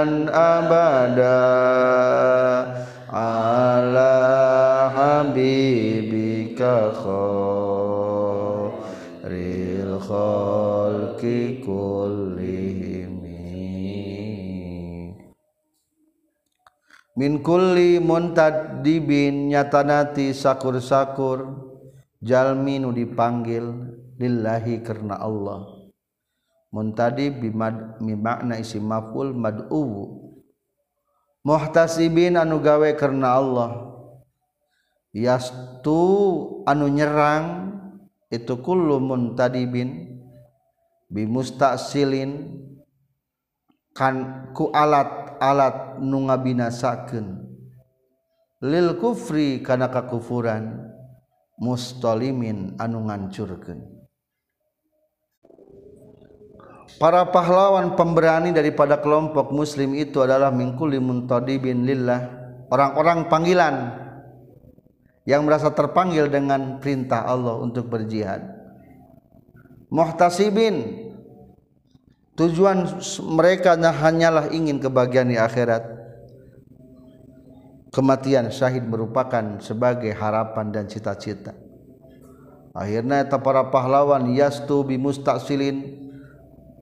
daiman 0.00 0.32
abada. 0.32 1.36
Ala 3.10 4.14
habibika 4.94 6.94
khairil 6.94 8.78
khalqi 9.98 11.58
kullihim 11.66 13.18
min 17.18 17.42
kulli 17.42 17.98
muntadibin 17.98 19.50
nyatanati 19.50 20.30
sakur-sakur 20.30 21.50
jalmi 22.22 22.78
nu 22.78 22.94
dipanggil 22.94 23.90
lillahi 24.22 24.86
karena 24.86 25.18
Allah 25.18 25.79
muntadi 26.70 27.34
bimad 27.34 27.98
makna 27.98 28.58
isim 28.58 28.86
maf'ul 28.86 29.34
mad'u 29.34 30.06
muhtasibin 31.42 32.38
anu 32.38 32.62
gawe 32.62 32.90
karena 32.94 33.36
Allah. 33.36 33.70
Yastu 35.10 35.98
anu 36.70 36.86
nyerang 36.86 37.74
itu 38.30 38.62
kullu 38.62 39.02
muntadibin 39.02 40.22
bimustasilin 41.10 42.62
kan 43.90 44.46
ku 44.54 44.70
alat-alat 44.70 45.98
nu 45.98 46.30
ngabinasakeun. 46.30 47.50
Lil 48.62 48.94
kufri 49.02 49.58
kana 49.66 49.90
kakufuran 49.90 50.94
mustalimin 51.58 52.78
anu 52.78 53.10
ngancurkeun 53.10 53.99
Para 57.00 57.24
pahlawan 57.32 57.96
pemberani 57.96 58.52
daripada 58.52 59.00
kelompok 59.00 59.56
muslim 59.56 59.96
itu 59.96 60.20
adalah 60.20 60.52
mingkuli 60.52 61.00
muntadibin 61.00 61.88
lillah 61.88 62.28
orang-orang 62.68 63.24
panggilan 63.24 63.74
yang 65.24 65.48
merasa 65.48 65.72
terpanggil 65.72 66.28
dengan 66.28 66.76
perintah 66.76 67.24
Allah 67.24 67.56
untuk 67.56 67.88
berjihad. 67.88 68.44
Muhtasibin 69.88 71.08
tujuan 72.36 72.84
mereka 73.32 73.80
hanyalah 73.80 74.52
ingin 74.52 74.76
kebahagiaan 74.76 75.32
di 75.32 75.40
akhirat. 75.40 75.82
Kematian 77.96 78.52
syahid 78.52 78.84
merupakan 78.84 79.56
sebagai 79.64 80.12
harapan 80.12 80.68
dan 80.68 80.84
cita-cita. 80.84 81.56
Akhirnya 82.76 83.24
para 83.26 83.66
pahlawan 83.72 84.30
yastu 84.30 84.86
bimustaqsilin 84.86 85.99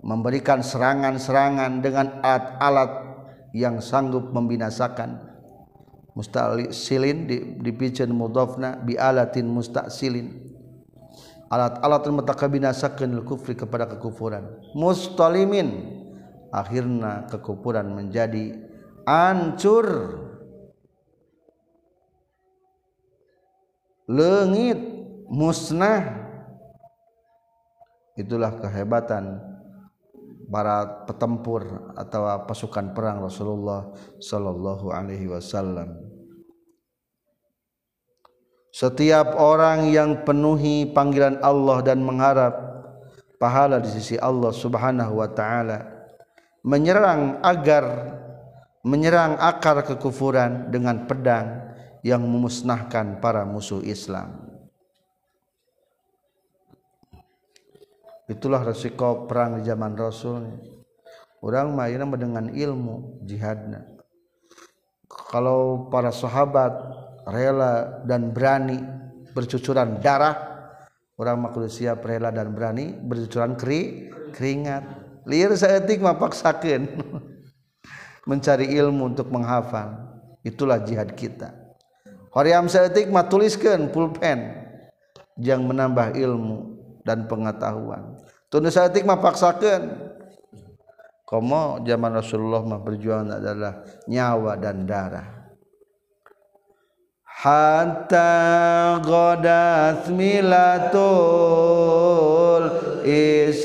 memberikan 0.02 0.62
serangan-serangan 0.62 1.82
dengan 1.82 2.22
alat-alat 2.22 2.90
yang 3.54 3.82
sanggup 3.82 4.30
membinasakan. 4.30 5.26
Mustaqsilin 6.18 7.30
dipicen 7.62 8.10
mudhafna 8.10 8.82
bi 8.82 8.98
alatin 8.98 9.46
mustaqsilin 9.46 10.48
alat-alat 11.48 12.04
yang 12.04 12.16
mutakabinasakeun 12.20 13.24
kufri 13.24 13.56
kepada 13.56 13.88
kekufuran. 13.88 14.60
Mustalimin. 14.76 15.96
Akhirnya 16.48 17.28
kekufuran 17.28 17.92
menjadi 17.92 18.56
hancur. 19.04 19.88
Lengit 24.08 24.80
musnah. 25.28 26.28
Itulah 28.16 28.56
kehebatan 28.58 29.47
para 30.48 31.04
petempur 31.04 31.92
atau 31.94 32.24
pasukan 32.48 32.96
perang 32.96 33.20
Rasulullah 33.20 33.92
Shallallahu 34.16 34.88
Alaihi 34.88 35.28
Wasallam. 35.28 36.08
Setiap 38.72 39.36
orang 39.36 39.92
yang 39.92 40.24
penuhi 40.24 40.88
panggilan 40.88 41.40
Allah 41.44 41.84
dan 41.84 42.00
mengharap 42.00 42.54
pahala 43.40 43.80
di 43.80 43.88
sisi 43.92 44.16
Allah 44.20 44.52
Subhanahu 44.52 45.18
wa 45.20 45.28
taala 45.30 45.98
menyerang 46.62 47.40
agar 47.40 47.84
menyerang 48.84 49.36
akar 49.40 49.84
kekufuran 49.84 50.70
dengan 50.72 51.04
pedang 51.04 51.74
yang 52.00 52.22
memusnahkan 52.22 53.20
para 53.20 53.44
musuh 53.44 53.82
Islam. 53.84 54.47
Itulah 58.28 58.62
resiko 58.62 59.26
perang 59.26 59.60
di 59.60 59.66
zaman 59.66 59.96
Rasul 59.96 60.44
orang 61.42 61.72
main 61.74 62.04
dengan 62.14 62.52
ilmu 62.52 63.24
jihadna 63.24 63.82
kalau 65.08 65.88
para 65.88 66.12
sahabat 66.12 66.72
rela 67.28 68.04
dan 68.04 68.32
berani 68.32 68.80
bercucuran 69.32 70.00
darah 70.00 70.48
orang 71.18 71.50
manusia 71.50 71.98
prela 71.98 72.30
dan 72.30 72.54
berani 72.54 72.94
berjucuran 72.94 73.58
keri 73.58 74.08
keringat. 74.32 74.84
Liar 75.28 75.52
seetik 75.52 76.00
mapaksakeun 76.00 76.88
mencari 78.30 78.72
ilmu 78.78 79.12
untuk 79.12 79.28
menghafal. 79.28 80.08
Itulah 80.40 80.80
jihad 80.80 81.12
kita. 81.12 81.52
Hoream 82.32 82.70
seetik 82.70 83.10
mah 83.12 83.26
tuliskeun 83.28 83.92
pulpen 83.92 84.56
yang 85.36 85.66
menambah 85.66 86.16
ilmu 86.16 86.77
dan 87.08 87.24
pengetahuan. 87.24 88.20
Tunu 88.52 88.68
seetik 88.68 89.08
mah 89.08 89.16
paksakeun 89.16 89.88
komo 91.24 91.80
zaman 91.84 92.12
Rasulullah 92.20 92.60
mah 92.64 92.84
berjuang 92.84 93.32
adalah 93.32 93.80
nyawa 94.04 94.60
dan 94.60 94.84
darah. 94.84 95.28
Hatta 97.38 98.98
ghadat 98.98 100.10
milatul 100.10 101.06
islami 103.06 103.62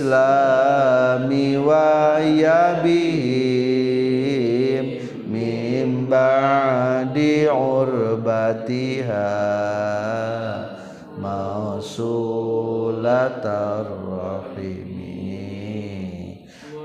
wa 1.58 2.22
yabihim 2.22 3.74
min 5.26 6.06
ba'di 6.06 7.50
urbatiha 7.50 9.34
mausulatar 13.04 13.84
rahimi 14.08 14.88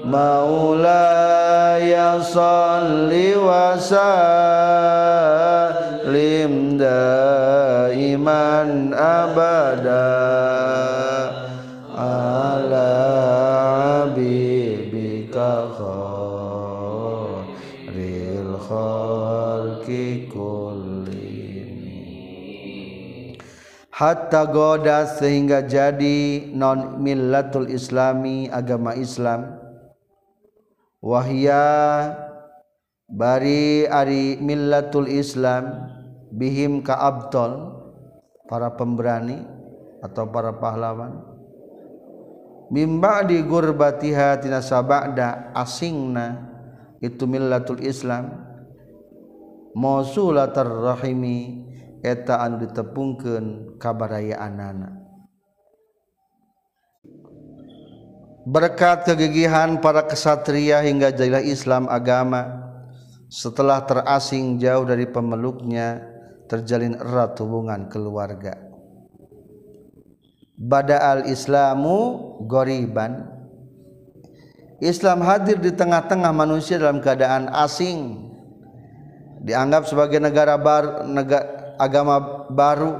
maulaya 0.02 1.38
salli 2.18 3.38
wa 3.38 3.78
sallim 3.78 5.14
daiman 6.78 8.10
abada 8.98 10.10
ala 11.94 13.27
hatta 23.98 24.46
goda 24.46 25.10
sehingga 25.10 25.66
jadi 25.66 26.54
non 26.54 27.02
millatul 27.02 27.66
islami 27.66 28.46
agama 28.46 28.94
Islam. 28.94 29.58
Wahya 31.02 31.66
bari 33.10 33.90
ari 33.90 34.38
millatul 34.38 35.10
Islam 35.10 35.90
bihim 36.30 36.86
ka 36.86 36.94
abtol 36.94 37.74
para 38.46 38.70
pemberani 38.70 39.42
atau 39.98 40.30
para 40.30 40.54
pahlawan. 40.54 41.18
Mimba 42.70 43.26
di 43.26 43.42
gurbatiha 43.42 44.38
tina 44.38 44.62
sabada 44.62 45.50
asingna 45.58 46.46
itu 47.02 47.26
millatul 47.26 47.82
Islam. 47.82 48.46
Mausulatar 49.74 50.70
rahimi 50.70 51.67
eta 52.02 52.42
anu 52.42 52.62
ditepungkeun 52.66 53.76
kabarayaan 53.80 54.58
berkat 58.48 59.04
kegigihan 59.04 59.76
para 59.76 60.08
kesatria 60.08 60.80
hingga 60.80 61.12
jadilah 61.12 61.44
Islam 61.44 61.84
agama 61.84 62.64
setelah 63.28 63.84
terasing 63.84 64.56
jauh 64.56 64.88
dari 64.88 65.04
pemeluknya 65.04 66.00
terjalin 66.48 66.96
erat 66.96 67.36
hubungan 67.44 67.92
keluarga. 67.92 68.56
Bada 70.58 70.98
al-islamu 71.14 72.18
goriban. 72.48 73.36
Islam 74.80 75.22
hadir 75.26 75.60
di 75.60 75.74
tengah-tengah 75.74 76.32
manusia 76.32 76.80
dalam 76.80 77.04
keadaan 77.04 77.52
asing. 77.52 78.26
Dianggap 79.44 79.86
sebagai 79.86 80.18
negara 80.18 80.58
baru 80.58 81.06
negara, 81.06 81.57
agama 81.78 82.46
baru 82.50 82.98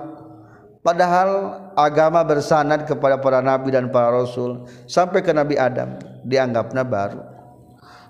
padahal 0.80 1.60
agama 1.74 2.22
bersanad 2.24 2.86
kepada 2.86 3.18
para 3.20 3.42
nabi 3.44 3.74
dan 3.74 3.90
para 3.92 4.14
rasul 4.14 4.64
sampai 4.88 5.20
ke 5.20 5.34
Nabi 5.34 5.58
Adam 5.58 5.98
dianggapnya 6.24 6.86
baru. 6.86 7.20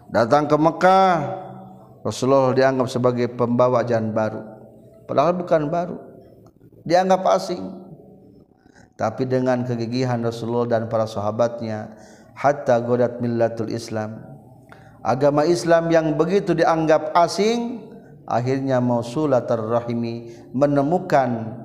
Datang 0.09 0.48
ke 0.48 0.57
Mekah 0.57 1.12
Rasulullah 2.00 2.57
dianggap 2.57 2.88
sebagai 2.88 3.28
pembawa 3.33 3.85
jalan 3.85 4.12
baru 4.12 4.40
padahal 5.09 5.35
bukan 5.37 5.72
baru 5.72 5.96
dianggap 6.85 7.24
asing. 7.35 7.88
Tapi 8.98 9.31
dengan 9.31 9.62
kegigihan 9.62 10.18
Rasulullah 10.18 10.74
dan 10.74 10.90
para 10.90 11.07
sahabatnya 11.07 11.94
hatta 12.35 12.83
godat 12.83 13.22
millatul 13.22 13.70
Islam 13.70 14.38
agama 15.02 15.46
Islam 15.46 15.88
yang 15.88 16.18
begitu 16.18 16.54
dianggap 16.54 17.14
asing 17.14 17.88
akhirnya 18.29 18.85
mausulatur 18.85 19.73
rahimi 19.73 20.37
menemukan 20.53 21.57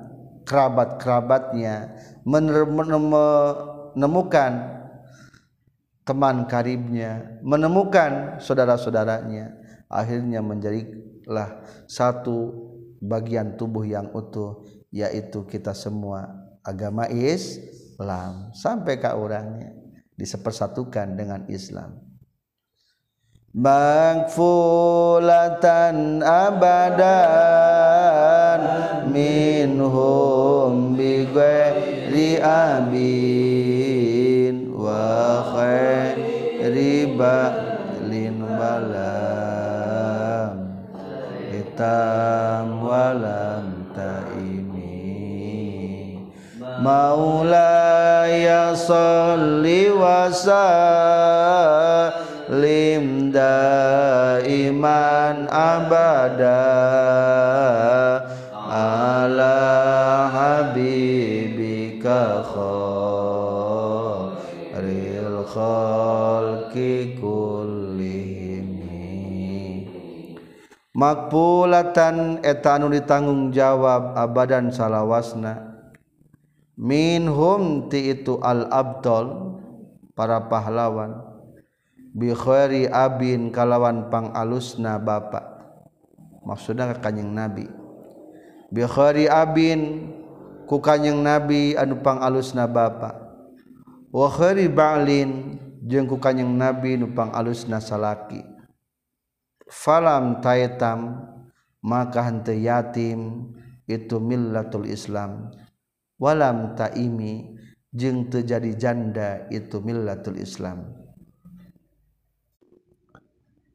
kerabat-kerabatnya 0.48 1.92
menemukan 2.24 4.52
teman 6.04 6.44
karibnya 6.48 7.40
menemukan 7.44 8.40
saudara-saudaranya. 8.40 9.60
Akhirnya 9.88 10.42
menjadilah 10.42 11.62
satu 11.86 12.52
bagian 12.98 13.54
tubuh 13.54 13.84
yang 13.84 14.10
utuh 14.16 14.64
yaitu 14.90 15.46
kita 15.48 15.74
semua 15.76 16.28
agama 16.64 17.06
Islam. 17.08 18.50
Sampai 18.56 19.00
ke 19.00 19.08
orangnya 19.12 19.72
disepersatukan 20.18 21.16
dengan 21.16 21.46
Islam 21.48 22.03
magfulatan 23.54 24.66
abadan 26.26 27.00
minhum 29.14 30.98
bi 30.98 31.22
ghairi 31.30 32.42
abin 32.42 33.53
makpulatan 71.04 72.40
etanu 72.40 72.88
ditanggung 72.88 73.52
jawab 73.52 74.16
abadan 74.16 74.72
salahwasna 74.72 75.76
minhum 76.80 77.92
ti 77.92 78.16
itu 78.16 78.40
al-abdol 78.40 79.60
para 80.16 80.48
pahlawan. 80.48 81.20
Bikhairi 82.14 82.86
abin 82.86 83.50
kalawan 83.50 84.06
pangalusna 84.06 85.02
bapa. 85.02 85.66
Maksudna 86.46 86.94
ka 86.94 87.10
kanjing 87.10 87.34
nabi. 87.34 87.66
Bikhairi 88.70 89.26
abin 89.26 90.14
ku 90.70 90.78
kanjing 90.78 91.18
nabi 91.26 91.74
anu 91.74 91.98
pangalusna 91.98 92.70
bapa. 92.70 93.18
Wa 94.14 94.30
khairi 94.30 94.70
ba'lin 94.70 95.58
jeung 95.82 96.06
ku 96.06 96.22
kanjing 96.22 96.54
nabi 96.54 96.94
nu 96.94 97.10
pangalusna 97.10 97.82
salaki. 97.82 98.53
Falam 99.68 100.40
taitam 100.44 101.20
maka 101.84 102.24
hente 102.24 102.56
yatim 102.56 103.52
itu 103.84 104.16
millatul 104.16 104.88
Islam. 104.88 105.52
Walam 106.16 106.72
taimi 106.78 107.52
jeung 107.92 108.32
terjadi 108.32 108.72
janda 108.74 109.30
itu 109.52 109.84
millatul 109.84 110.40
Islam. 110.40 111.04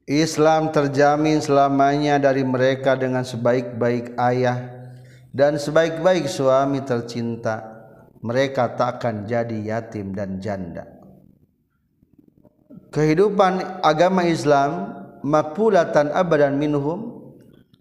Islam 0.09 0.73
terjamin 0.73 1.37
selamanya 1.37 2.17
dari 2.17 2.41
mereka 2.41 2.97
dengan 2.97 3.21
sebaik-baik 3.21 4.17
ayah 4.17 4.57
dan 5.29 5.61
sebaik-baik 5.61 6.25
suami 6.25 6.81
tercinta. 6.81 7.77
Mereka 8.19 8.75
tak 8.75 8.99
akan 8.99 9.29
jadi 9.29 9.55
yatim 9.63 10.11
dan 10.11 10.43
janda. 10.43 10.83
Kehidupan 12.91 13.79
agama 13.85 14.27
Islam 14.27 14.98
makpulatan 15.25 16.11
abadan 16.13 16.55
minhum 16.55 17.19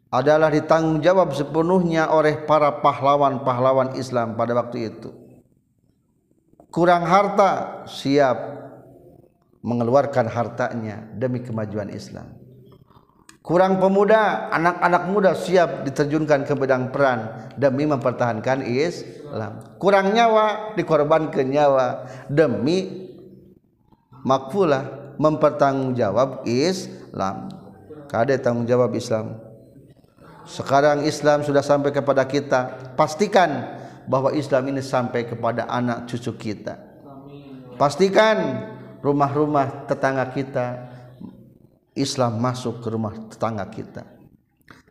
adalah 0.08 0.48
ditanggung 0.48 1.04
jawab 1.04 1.36
sepenuhnya 1.36 2.08
oleh 2.08 2.48
para 2.48 2.80
pahlawan-pahlawan 2.80 3.92
Islam 4.00 4.40
pada 4.40 4.56
waktu 4.56 4.88
itu. 4.88 5.12
kurang 6.68 7.08
harta 7.08 7.84
siap 7.88 8.36
mengeluarkan 9.64 10.28
hartanya 10.28 11.08
demi 11.16 11.40
kemajuan 11.40 11.88
Islam 11.88 12.36
kurang 13.40 13.80
pemuda 13.80 14.52
anak-anak 14.52 15.02
muda 15.08 15.32
siap 15.32 15.88
diterjunkan 15.88 16.44
ke 16.44 16.52
bedang 16.52 16.92
peran 16.92 17.50
demi 17.56 17.88
mempertahankan 17.88 18.68
Islam 18.68 19.80
kurang 19.80 20.12
nyawa 20.12 20.76
dikorbankan 20.76 21.48
nyawa 21.48 22.04
demi 22.28 23.08
makfulah 24.22 24.97
mempertanggungjawab 25.18 26.46
Islam. 26.46 27.50
Kade 28.08 28.40
tanggung 28.40 28.64
jawab 28.64 28.94
Islam. 28.96 29.36
Sekarang 30.48 31.04
Islam 31.04 31.44
sudah 31.44 31.60
sampai 31.60 31.92
kepada 31.92 32.24
kita. 32.24 32.94
Pastikan 32.96 33.68
bahwa 34.08 34.32
Islam 34.32 34.72
ini 34.72 34.80
sampai 34.80 35.28
kepada 35.28 35.68
anak 35.68 36.08
cucu 36.08 36.32
kita. 36.40 36.80
Pastikan 37.76 38.64
rumah-rumah 39.04 39.84
tetangga 39.84 40.24
kita 40.32 40.88
Islam 41.92 42.40
masuk 42.40 42.80
ke 42.80 42.88
rumah 42.88 43.12
tetangga 43.28 43.68
kita. 43.68 44.08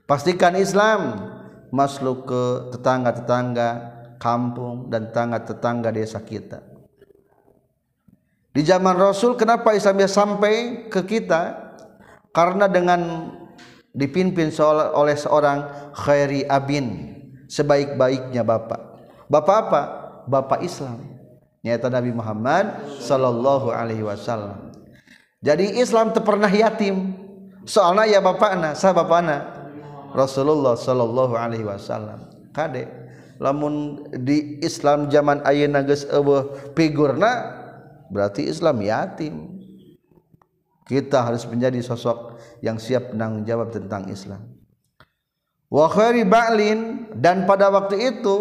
Pastikan 0.06 0.54
Islam 0.56 1.26
masuk 1.74 2.30
ke 2.30 2.42
tetangga-tetangga 2.78 3.70
kampung 4.22 4.88
dan 4.94 5.10
tetangga-tetangga 5.10 5.90
desa 5.92 6.22
kita 6.22 6.77
di 8.58 8.66
zaman 8.66 8.98
Rasul 8.98 9.38
kenapa 9.38 9.78
Islam 9.78 10.02
bisa 10.02 10.18
sampai 10.18 10.90
ke 10.90 11.06
kita? 11.06 11.70
Karena 12.34 12.66
dengan 12.66 13.30
dipimpin 13.94 14.50
oleh 14.98 15.14
seorang 15.14 15.94
khairi 15.94 16.42
abin 16.50 17.14
sebaik-baiknya 17.46 18.42
bapak. 18.42 18.82
Bapak 19.30 19.58
apa? 19.70 19.82
Bapak 20.26 20.66
Islam. 20.66 21.06
Nyata 21.62 21.94
Nabi 21.94 22.10
Muhammad 22.10 22.98
sallallahu 22.98 23.70
alaihi 23.70 24.02
wasallam. 24.02 24.74
Jadi 25.46 25.78
Islam 25.78 26.10
teu 26.10 26.26
pernah 26.26 26.50
yatim. 26.50 27.14
Soalnya 27.70 28.10
ya 28.10 28.20
bapakna 28.26 28.74
sah 28.74 28.90
bapakna 28.90 29.54
Rasulullah 30.18 30.74
sallallahu 30.74 31.38
alaihi 31.38 31.62
wasallam. 31.62 32.26
Kade 32.58 32.90
lamun 33.38 34.02
di 34.26 34.58
Islam 34.66 35.14
zaman 35.14 35.46
ayeuna 35.46 35.86
geus 35.86 36.10
eueuh 36.10 36.74
figurna 36.74 37.57
berarti 38.12 38.48
Islam 38.48 38.82
yatim. 38.84 39.36
Kita 40.88 41.28
harus 41.28 41.44
menjadi 41.44 41.84
sosok 41.84 42.40
yang 42.64 42.80
siap 42.80 43.12
menanggung 43.12 43.44
jawab 43.44 43.76
tentang 43.76 44.08
Islam. 44.08 44.40
Wa 45.68 45.92
khairi 45.92 46.24
ba'lin 46.24 47.12
dan 47.12 47.44
pada 47.44 47.68
waktu 47.68 48.16
itu 48.16 48.36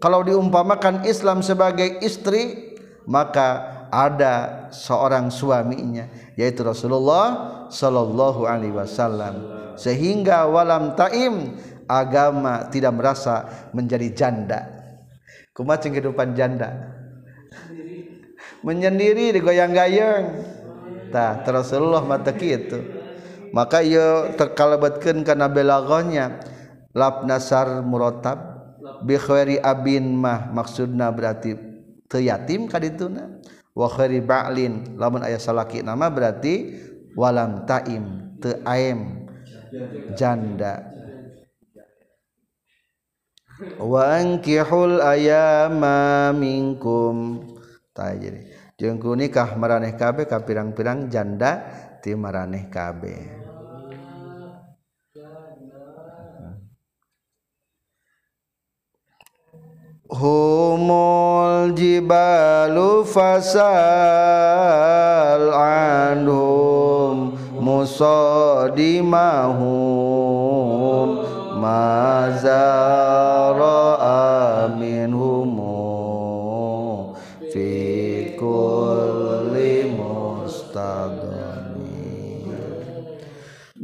kalau 0.00 0.24
diumpamakan 0.24 1.04
Islam 1.04 1.44
sebagai 1.44 2.00
istri 2.00 2.72
maka 3.04 3.68
ada 3.92 4.68
seorang 4.72 5.28
suaminya 5.28 6.08
yaitu 6.40 6.64
Rasulullah 6.64 7.68
sallallahu 7.68 8.48
alaihi 8.48 8.72
wasallam. 8.72 9.60
Sehingga 9.76 10.48
walam 10.48 10.96
taim 10.96 11.60
agama 11.84 12.64
tidak 12.72 12.96
merasa 12.96 13.44
menjadi 13.76 14.08
janda. 14.16 14.60
Kumaha 15.52 15.84
kehidupan 15.84 16.32
janda 16.32 16.99
menyendiri 18.62 19.32
digoyang-gayang 19.36 20.44
tah 21.10 21.42
Rasulullah 21.42 22.04
mata 22.04 22.30
kitu 22.30 23.00
maka 23.50 23.82
ieu 23.82 24.34
terkalebatkeun 24.38 25.26
kana 25.26 25.50
belaghahnya. 25.50 26.42
Lab 26.90 27.22
nasar 27.22 27.86
muratab 27.86 28.38
bi 29.06 29.14
khairi 29.14 29.62
abin 29.62 30.10
mah 30.18 30.50
maksudna 30.50 31.14
berarti 31.14 31.54
teu 32.10 32.18
yatim 32.18 32.66
kadituna 32.66 33.38
wa 33.78 33.86
khairi 33.86 34.18
ba'lin 34.18 34.98
lamun 34.98 35.22
aya 35.22 35.38
salaki 35.38 35.86
nama 35.86 36.10
berarti 36.10 36.82
walam 37.14 37.62
taim 37.62 38.34
teu 38.42 38.58
aem 38.66 39.22
janda. 40.18 40.82
Wa 43.78 44.18
ankihul 44.18 44.98
ayama 44.98 46.34
minkum. 46.34 47.46
Tah 47.94 48.18
jadi 48.18 48.49
ku 48.80 49.12
nikah 49.12 49.60
meraneh 49.60 49.92
KB 49.92 50.24
ka 50.24 50.40
pirang-pirang 50.40 51.12
janda 51.12 51.60
ti 52.00 52.16
maraneh 52.16 52.72
KB 52.72 53.02
humul 60.10 61.76
jibalu 61.76 63.04
fasal 63.04 63.60
anhum 65.54 67.36
musadimahum 67.60 69.20
mazara 71.60 72.80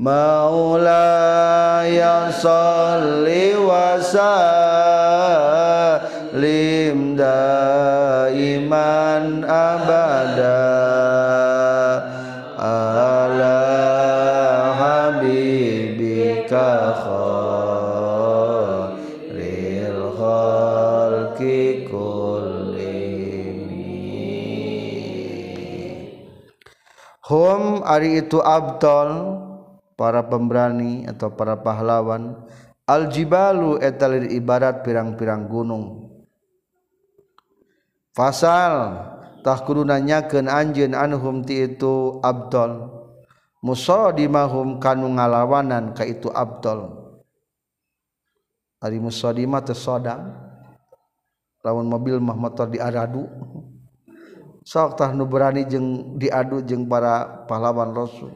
Maulaya 0.07 1.51
salli 2.43 3.46
ari 27.97 28.21
itu 28.21 28.45
abdol 28.45 29.41
para 29.97 30.21
pemberani 30.21 31.09
atau 31.09 31.33
para 31.33 31.57
pahlawan. 31.57 32.37
Aljibalu 32.87 33.83
etalir 33.83 34.31
ibarat 34.31 34.87
pirang-pirang 34.87 35.51
gunung. 35.51 36.07
Fasal 38.15 38.95
tahkurunanyakeun 39.43 40.47
anjeun 40.47 40.95
anhum 40.95 41.43
ti 41.43 41.67
itu 41.67 42.23
abdol. 42.23 42.95
Musadimahum 43.65 44.79
kanu 44.79 45.11
ngalawanan 45.19 45.97
ka 45.99 46.07
itu 46.07 46.31
abdol. 46.31 46.95
Ari 48.79 49.03
musadimah 49.03 49.67
teh 49.67 49.75
sodang 49.75 50.37
lawan 51.67 51.91
mobil 51.91 52.23
mah 52.23 52.39
motor 52.39 52.71
diaradu. 52.71 53.27
Tah 54.67 55.15
nu 55.15 55.25
berani 55.31 55.63
jeung 55.63 56.19
diadu 56.19 56.59
jeung 56.67 56.91
para 56.91 57.47
pahlawan 57.47 57.95
rasul. 57.95 58.35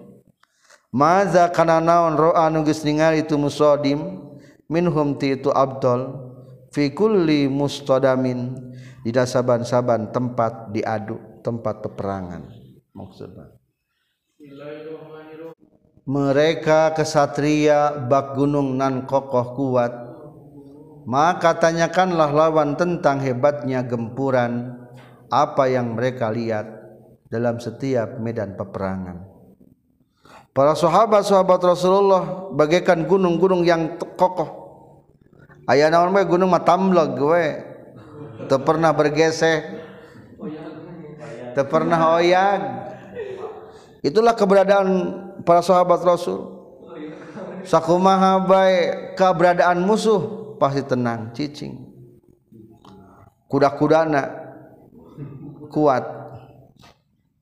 Maza 0.95 1.51
kana 1.51 1.83
naon 1.83 2.15
ro'a 2.19 2.51
geus 2.63 2.83
ningali 2.87 3.23
itu 3.23 3.35
musadim 3.35 4.27
minhum 4.71 5.19
ti 5.19 5.35
itu 5.39 5.51
abdol 5.51 6.31
fi 6.71 6.91
kulli 6.95 7.47
mustadamin 7.51 8.55
di 9.03 9.11
saban-saban 9.11 10.11
tempat 10.15 10.71
diadu 10.71 11.19
tempat 11.43 11.83
peperangan. 11.83 12.47
Maksudnya 12.95 13.61
mereka 16.11 16.91
kesatria 16.97 17.93
bak 18.09 18.35
gunung 18.35 18.75
nan 18.75 19.05
kokoh 19.07 19.55
kuat 19.55 19.93
maka 21.05 21.55
tanyakanlah 21.55 22.33
lawan 22.33 22.75
tentang 22.75 23.21
hebatnya 23.21 23.85
gempuran 23.85 24.80
apa 25.31 25.71
yang 25.71 25.95
mereka 25.95 26.29
lihat 26.29 26.67
dalam 27.31 27.63
setiap 27.63 28.19
medan 28.19 28.59
peperangan. 28.59 29.23
Para 30.51 30.75
sahabat-sahabat 30.75 31.63
Rasulullah 31.63 32.51
bagaikan 32.51 33.07
gunung-gunung 33.07 33.63
yang 33.63 33.95
kokoh. 34.19 34.59
Aya 35.71 35.87
naon 35.87 36.11
we 36.11 36.27
gunung 36.27 36.51
mah 36.51 36.67
tamblog 36.67 37.15
we. 37.15 37.47
Teu 38.51 38.59
pernah 38.67 38.91
bergesek 38.91 39.63
teu 41.55 41.67
pernah 41.67 42.17
oyag 42.19 42.61
itulah 44.01 44.35
keberadaan 44.35 44.89
para 45.45 45.61
sahabat 45.61 46.03
Rasul. 46.03 46.59
Sakumaha 47.61 48.41
bae 48.49 48.77
keberadaan 49.15 49.85
musuh 49.85 50.57
pasti 50.57 50.81
tenang 50.81 51.31
cicing. 51.37 51.77
Kuda-kudana 53.47 54.40
kuat 55.71 56.05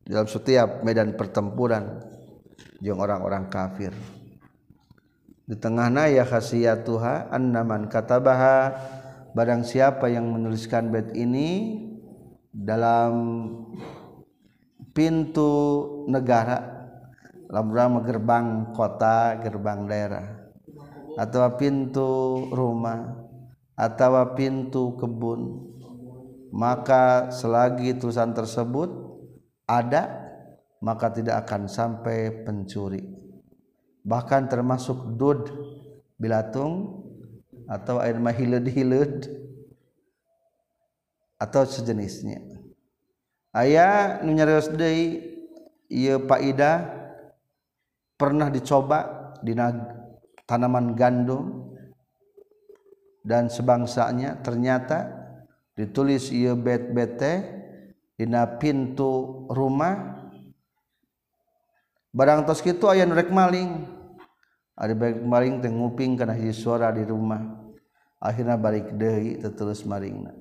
dalam 0.04 0.28
setiap 0.28 0.84
medan 0.84 1.16
pertempuran 1.16 2.04
orang-orang 2.86 3.50
kafir. 3.50 3.90
Di 5.48 5.56
tengah 5.56 5.88
na 5.88 6.06
ya 6.12 6.28
khasiat 6.28 6.84
Tuhan 6.84 7.32
anman 7.32 7.88
kata 7.88 8.20
Ba 8.20 8.36
barang 9.32 9.64
siapa 9.64 10.12
yang 10.12 10.28
menuliskan 10.28 10.92
bed 10.92 11.16
ini 11.16 11.80
dalam 12.52 13.12
pintu 14.92 15.52
negara 16.08 16.78
labrama 17.48 18.04
gerbang 18.04 18.76
kota 18.76 19.40
gerbang 19.40 19.88
daerah 19.88 20.26
atau 21.16 21.48
pintu 21.56 22.44
rumah 22.52 23.24
atau 23.78 24.36
pintu 24.36 24.98
kebun 25.00 25.72
maka 26.52 27.28
selagi 27.28 27.96
tulisan 27.96 28.32
tersebut 28.32 28.88
ada 29.68 30.28
maka 30.78 31.10
tidak 31.10 31.44
akan 31.46 31.66
sampai 31.66 32.46
pencuri. 32.46 33.02
Bahkan 34.06 34.48
termasuk 34.48 35.18
dud 35.18 35.50
bilatung 36.16 37.04
atau 37.68 38.00
air 38.00 38.16
mahilud-hilud 38.16 39.28
atau 41.38 41.62
sejenisnya. 41.68 42.40
Ayah 43.52 44.22
nu 44.22 44.32
nyarios 44.32 44.70
deui 44.70 45.20
ieu 45.90 46.24
faida 46.24 46.94
pernah 48.18 48.48
dicoba 48.50 49.32
di 49.42 49.54
tanaman 50.46 50.94
gandum 50.96 51.74
dan 53.22 53.52
sebangsanya 53.52 54.40
ternyata 54.40 55.17
ditulis 55.78 56.34
ieu 56.34 56.58
bet-bete 56.58 57.46
dina 58.18 58.42
pintu 58.58 59.46
rumah. 59.46 60.18
Barang 62.10 62.42
tos 62.42 62.58
kitu 62.58 62.90
aya 62.90 63.06
nu 63.06 63.14
rek 63.14 63.30
maling. 63.30 63.86
Ari 64.74 64.98
rek 64.98 65.22
maling 65.22 65.62
teh 65.62 65.70
nguping 65.70 66.18
kana 66.18 66.34
hiji 66.34 66.50
suara 66.50 66.90
di 66.90 67.06
rumah. 67.06 67.38
Akhirnya 68.18 68.58
balik 68.58 68.98
deui 68.98 69.38
terus 69.38 69.86
maringna. 69.86 70.34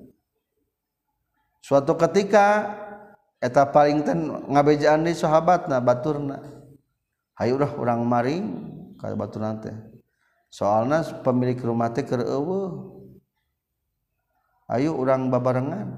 Suatu 1.62 1.94
ketika 1.94 2.74
eta 3.38 3.62
paling 3.70 4.02
ten 4.02 4.26
ngabejaan 4.50 5.06
di 5.06 5.14
sahabatna 5.14 5.78
baturna. 5.78 6.42
Hayu 7.38 7.54
urang 7.54 7.78
urang 7.78 8.02
maring 8.02 8.44
ka 8.98 9.14
baturna 9.14 9.54
teh. 9.62 9.76
Soalna 10.50 11.06
pemilik 11.22 11.54
rumah 11.62 11.94
teh 11.94 12.02
keur 12.02 12.26
eueuh. 12.26 12.97
Ayo 14.68 14.94
urang 14.96 15.32
babarengan. 15.32 15.88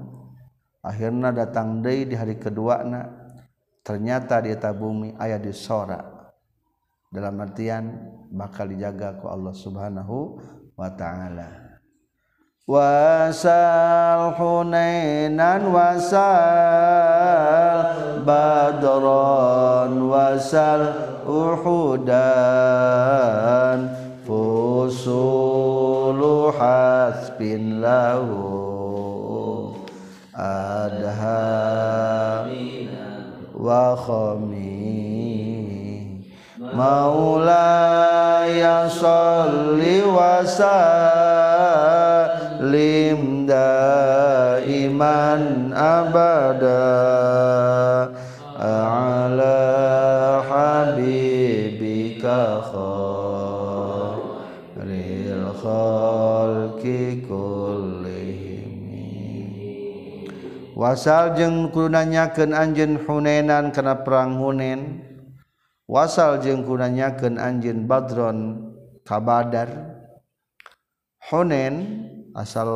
Akhirnya 0.80 1.28
datang 1.34 1.84
deui 1.84 2.08
di 2.08 2.16
hari 2.16 2.40
kedua 2.40 2.80
na. 2.86 3.04
Ternyata 3.84 4.40
di 4.40 4.48
eta 4.54 4.72
bumi 4.72 5.12
aya 5.20 5.36
di 5.36 5.52
sora. 5.52 6.00
Dalam 7.10 7.36
artian 7.42 7.90
bakal 8.30 8.70
dijaga 8.70 9.18
ku 9.18 9.28
Allah 9.28 9.52
Subhanahu 9.52 10.40
wa 10.78 10.88
taala. 10.94 11.80
Wasal 12.70 14.38
hunainan 14.38 15.74
wasal 15.74 16.22
badron 18.22 20.06
wasal 20.06 20.86
uhudan 21.26 22.20
fusulu 24.22 25.59
hasbin 26.54 27.80
lahu 27.82 29.74
adha 30.34 31.44
wa 33.54 33.94
khami 33.94 34.80
maulaya 36.74 37.66
salli 38.88 40.00
wasal 40.06 40.70
lim 42.70 43.46
daiman 43.50 44.94
abada 45.74 47.00
wasal 60.80 61.36
jeung 61.36 61.68
nanyakeun 61.68 62.56
anjeun 62.56 62.96
hunenan 63.04 63.68
kana 63.68 64.00
perang 64.00 64.40
hunen 64.40 65.04
wasal 65.84 66.40
jeung 66.40 66.64
nanyakeun 66.64 67.36
anjeun 67.36 67.84
badron 67.84 68.72
kabadar 69.04 69.68
hunen 71.28 72.08
asal 72.32 72.72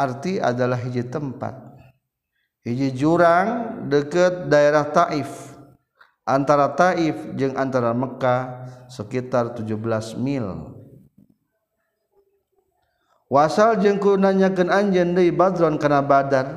arti 0.00 0.40
adalah 0.40 0.80
hiji 0.80 1.04
tempat. 1.04 1.52
Hiji 2.64 2.96
jurang 2.96 3.80
deket 3.92 4.48
daerah 4.48 4.88
Taif. 4.88 5.28
Antara 6.24 6.72
Taif 6.72 7.16
jeung 7.36 7.56
antara 7.60 7.92
Mekah 7.92 8.68
sekitar 8.88 9.52
17 9.52 10.16
mil 10.16 10.79
wasal 13.30 13.78
jeung 13.78 14.02
ku 14.02 14.18
nanyakeun 14.18 14.68
anjeun 14.68 15.14
deui 15.14 15.30
badron 15.30 15.78
kana 15.78 16.02
badar 16.02 16.50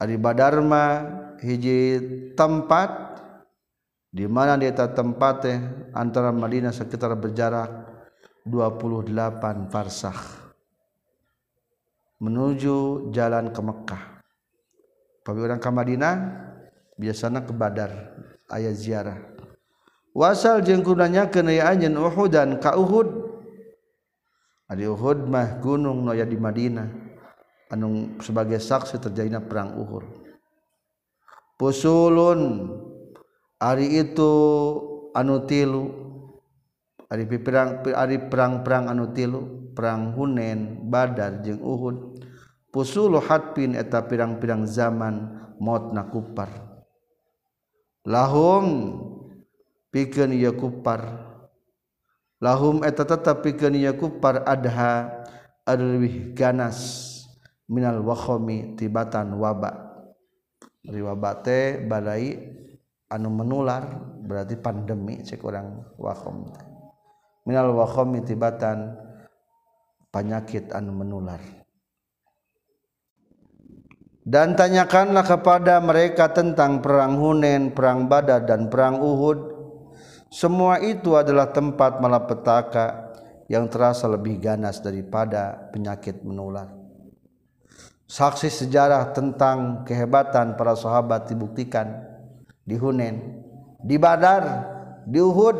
ari 0.00 0.16
badar 0.16 0.64
mah 0.64 0.88
hiji 1.44 2.00
tempat 2.32 3.20
di 4.16 4.24
mana 4.24 4.56
dia 4.56 4.72
tempat 4.72 5.34
teh 5.44 5.58
antara 5.92 6.32
Madinah 6.32 6.72
sekitar 6.72 7.12
berjarak 7.20 7.68
28 8.48 9.12
farsah 9.68 10.46
menuju 12.22 13.10
jalan 13.12 13.52
ke 13.52 13.60
Mekah. 13.60 14.02
Tapi 15.26 15.38
orang 15.42 15.60
ke 15.60 15.68
Madinah 15.68 16.14
biasanya 16.96 17.42
ke 17.42 17.52
Badar 17.52 17.90
ayat 18.48 18.78
ziarah. 18.78 19.18
Wasal 20.16 20.64
jeung 20.64 20.80
kunanya 20.80 21.28
kena 21.28 21.52
anjeun 21.66 21.98
Uhud 21.98 22.32
dan 22.32 22.56
ka 22.62 22.78
Uhud. 22.78 23.25
Ari 24.66 24.82
Uhud 24.90 25.30
mah 25.30 25.62
gunung 25.62 26.02
no 26.02 26.10
di 26.10 26.34
Madinah 26.34 26.90
anu 27.70 28.18
sebagai 28.18 28.58
saksi 28.58 28.98
terjadinya 28.98 29.38
perang 29.38 29.78
Uhud. 29.78 30.26
Pusulun 31.54 32.70
ari 33.62 34.02
itu 34.02 34.32
anu 35.14 35.46
tilu 35.46 35.84
ari 37.06 37.24
perang 37.38 37.86
ari 37.94 38.18
perang-perang 38.26 38.90
anu 38.90 39.14
tilu 39.14 39.70
perang 39.76 40.16
Hunain, 40.18 40.82
Badar 40.90 41.44
jeung 41.46 41.62
Uhud. 41.62 42.18
Pusulu 42.74 43.22
hatpin 43.22 43.72
eta 43.78 44.04
pirang-pirang 44.04 44.66
zaman 44.68 45.32
mautna 45.62 46.10
kupar. 46.10 46.50
Lahum 48.04 48.98
pikeun 49.94 50.34
ieu 50.36 50.52
kupar 50.52 51.24
lahum 52.42 52.84
eta 52.84 53.04
tetep 53.04 53.44
pikeun 53.44 53.76
ieu 53.76 53.94
kupar 53.96 54.44
adha 54.44 55.24
leuwih 55.66 56.36
ganas 56.36 56.78
minal 57.66 58.00
wakhami 58.02 58.78
tibatan 58.78 59.34
waba. 59.34 59.84
Ari 60.86 61.02
waba 61.02 61.42
teh 61.42 61.82
badai 61.82 62.38
anu 63.10 63.28
menular 63.30 63.82
berarti 64.22 64.54
pandemi 64.58 65.22
cek 65.22 65.42
orang 65.42 65.82
wakom 65.98 66.46
minal 67.46 67.74
wakom 67.74 68.14
tibatan 68.22 68.94
penyakit 70.10 70.70
anu 70.74 70.92
menular. 70.92 71.38
Dan 74.26 74.58
tanyakanlah 74.58 75.22
kepada 75.22 75.78
mereka 75.78 76.34
tentang 76.34 76.82
perang 76.82 77.14
Hunen, 77.14 77.70
perang 77.70 78.10
Badar 78.10 78.42
dan 78.42 78.66
perang 78.66 78.98
Uhud. 78.98 79.55
Semua 80.26 80.82
itu 80.82 81.14
adalah 81.14 81.54
tempat 81.54 82.02
malapetaka 82.02 83.14
yang 83.46 83.70
terasa 83.70 84.10
lebih 84.10 84.42
ganas 84.42 84.82
daripada 84.82 85.70
penyakit 85.70 86.26
menular. 86.26 86.74
Saksi 88.06 88.50
sejarah 88.50 89.10
tentang 89.14 89.82
kehebatan 89.82 90.54
para 90.54 90.74
sahabat 90.78 91.26
dibuktikan 91.30 92.06
di 92.62 92.74
Hunen, 92.78 93.42
di 93.82 93.98
Badar, 93.98 94.42
di 95.06 95.18
Uhud. 95.22 95.56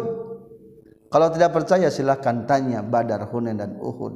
Kalau 1.10 1.30
tidak 1.30 1.54
percaya 1.54 1.90
silahkan 1.90 2.46
tanya 2.46 2.82
Badar, 2.82 3.26
Hunen 3.30 3.58
dan 3.58 3.78
Uhud. 3.78 4.14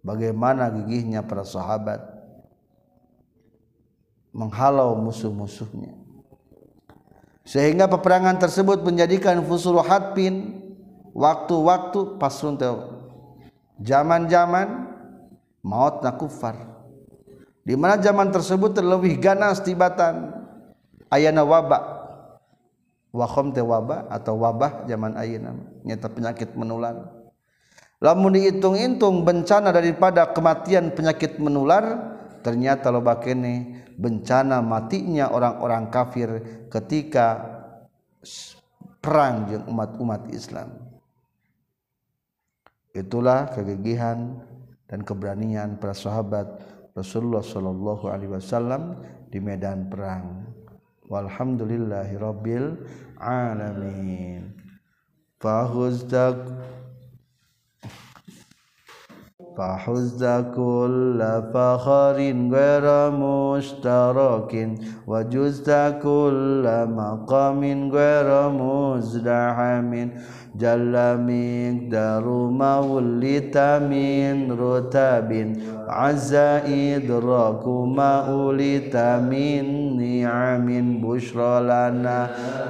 Bagaimana 0.00 0.72
gigihnya 0.72 1.20
para 1.28 1.44
sahabat 1.44 2.00
menghalau 4.32 4.96
musuh-musuhnya. 4.96 5.99
Sehingga 7.44 7.88
peperangan 7.88 8.36
tersebut 8.36 8.84
menjadikan 8.84 9.40
fusul 9.42 9.80
hatpin 9.80 10.60
waktu-waktu 11.16 12.20
pasrun 12.20 12.60
zaman-zaman 13.80 14.90
maut 15.64 16.04
nakufar. 16.04 16.56
Di 17.64 17.76
mana 17.76 18.00
zaman 18.00 18.32
tersebut 18.32 18.76
terlebih 18.76 19.20
ganas 19.20 19.60
tibatan. 19.60 20.36
Ayana 21.10 21.42
wabak 21.42 21.82
wakhom 23.10 23.50
teh 23.50 23.64
wabah 23.64 24.06
atau 24.08 24.38
wabah 24.38 24.86
zaman 24.86 25.18
ayana. 25.18 25.58
Nyata 25.82 26.08
penyakit 26.12 26.54
menular. 26.54 27.20
Lamun 28.00 28.32
dihitung-intung 28.32 29.28
bencana 29.28 29.76
daripada 29.76 30.32
kematian 30.32 30.96
penyakit 30.96 31.36
menular 31.36 32.16
ternyata 32.40 32.92
loba 32.92 33.20
kene 33.20 33.84
bencana 33.96 34.64
matinya 34.64 35.28
orang-orang 35.32 35.92
kafir 35.92 36.28
ketika 36.72 37.40
perang 39.00 39.48
jeung 39.48 39.64
umat-umat 39.68 40.28
Islam. 40.32 40.76
Itulah 42.90 43.48
kegigihan 43.54 44.42
dan 44.90 45.06
keberanian 45.06 45.78
para 45.78 45.94
sahabat 45.94 46.46
Rasulullah 46.98 47.40
Shallallahu 47.44 48.10
Alaihi 48.10 48.34
Wasallam 48.34 48.98
di 49.30 49.38
medan 49.38 49.86
perang. 49.86 50.50
Walhamdulillahirabbil 51.06 52.66
alamin. 53.22 54.58
Fahuzdak 55.40 56.36
فحز 59.56 60.24
كل 60.56 61.20
فخر 61.54 62.16
غير 62.52 63.10
مشترك 63.10 64.52
وجزت 65.06 65.70
كل 66.02 66.64
مقام 66.96 67.62
غير 67.92 68.28
مزدحم. 68.48 70.08
جل 70.59 70.93
مقدار 71.19 72.25
ما 72.59 72.79
ولت 72.79 73.57
من 73.91 74.51
رتب 74.59 75.55
عز 75.87 76.33
إدراك 76.33 77.67
ما 77.67 78.29
أولت 78.31 78.95
من 79.31 79.63
نعم 79.97 80.67
بشرى 81.01 81.61
لنا 81.63 82.27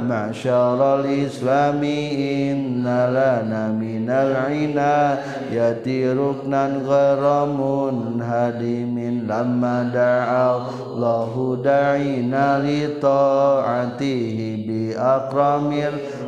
معشر 0.10 1.00
الإسلام 1.00 1.84
إن 1.84 2.84
لنا 3.18 3.72
من 3.72 4.10
العناية 4.10 6.14
ركنا 6.14 6.68
غير 6.68 7.46
منهدم 7.46 9.00
لما 9.30 9.84
دعا 9.94 10.58
الله 10.94 11.58
دعينا 11.64 12.64
لطاعته 12.66 14.58
بأكرم 14.68 15.74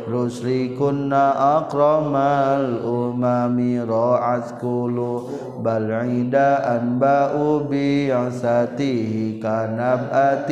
الرسل 0.08 0.70
كنا 0.78 1.41
أكرم 1.43 2.15
الأمم 2.15 3.85
راعت 3.91 4.61
قلوب 4.61 5.67
العيد 5.67 6.35
أنباء 6.75 7.33
بعثته 7.71 9.33
كنبأة 9.43 10.51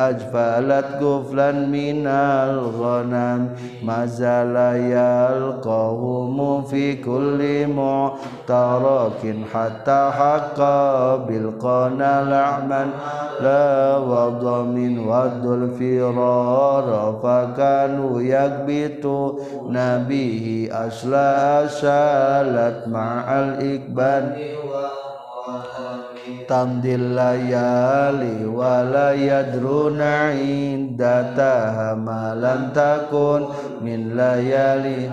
أجفلت 0.00 0.84
قفلا 1.02 1.52
من 1.52 2.06
الغنم 2.06 3.48
ما 3.84 4.06
زال 4.06 4.56
يلقاهم 4.96 6.62
في 6.62 6.94
كل 6.96 7.66
معترك 7.66 9.36
حتى 9.54 10.10
حق 10.18 10.58
بالقنا 11.28 12.24
لعما 12.24 12.86
لا 13.40 13.96
وضم 13.96 15.08
ود 15.08 15.46
الفرار 15.46 17.18
فكانوا 17.22 18.20
يكبتون 18.22 19.76
به 20.12 20.68
أسلا 20.72 21.66
سالت 21.66 22.88
مع 22.88 23.40
الإكبان 23.40 24.24
تمضي 26.48 26.94
الليالي 26.94 28.44
ولا 28.46 29.12
يدرون 29.12 30.00
عندتها 30.00 31.94
ما 31.94 32.24
لم 32.44 32.60
تكن 32.76 33.40
من 33.80 34.16
ليالي. 34.16 35.10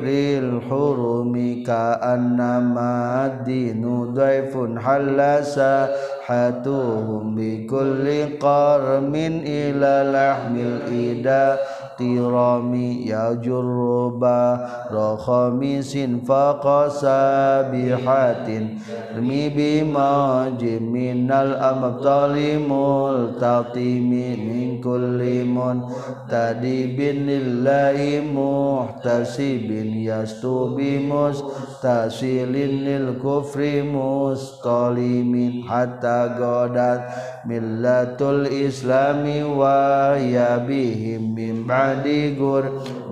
للحرم 0.00 1.62
كأنما 1.66 3.26
الدين 3.26 4.14
ضيف 4.14 4.56
حل 4.78 5.44
ساحتهم 5.44 7.34
بكل 7.36 8.38
قرم 8.38 9.14
إلى 9.44 9.94
لحم 10.14 10.54
الإداء 10.56 11.58
qirami 12.00 13.04
ya 13.04 13.36
jurba 13.36 14.56
rokhamisin 14.88 16.24
faqasabihatin 16.24 18.80
mi 19.20 19.52
bimaji 19.52 20.80
minal 20.80 21.60
amabtali 21.60 22.56
multatimi 22.56 24.40
min 24.40 24.80
kulli 24.80 25.44
mun 25.44 25.84
tadibin 26.24 27.28
lillahi 27.28 28.24
muhtasibin 28.24 30.00
yastubi 30.00 31.04
mus 31.04 31.44
mustasilin 31.80 32.84
lil 32.84 33.16
kufri 33.16 33.80
mustalimin 33.80 35.64
hatta 35.64 36.36
godat 36.36 37.08
millatul 37.48 38.44
islami 38.44 39.40
wa 39.40 40.12
yabihim 40.12 41.32
min 41.32 41.64
ba'd 41.64 42.04
di 42.04 42.36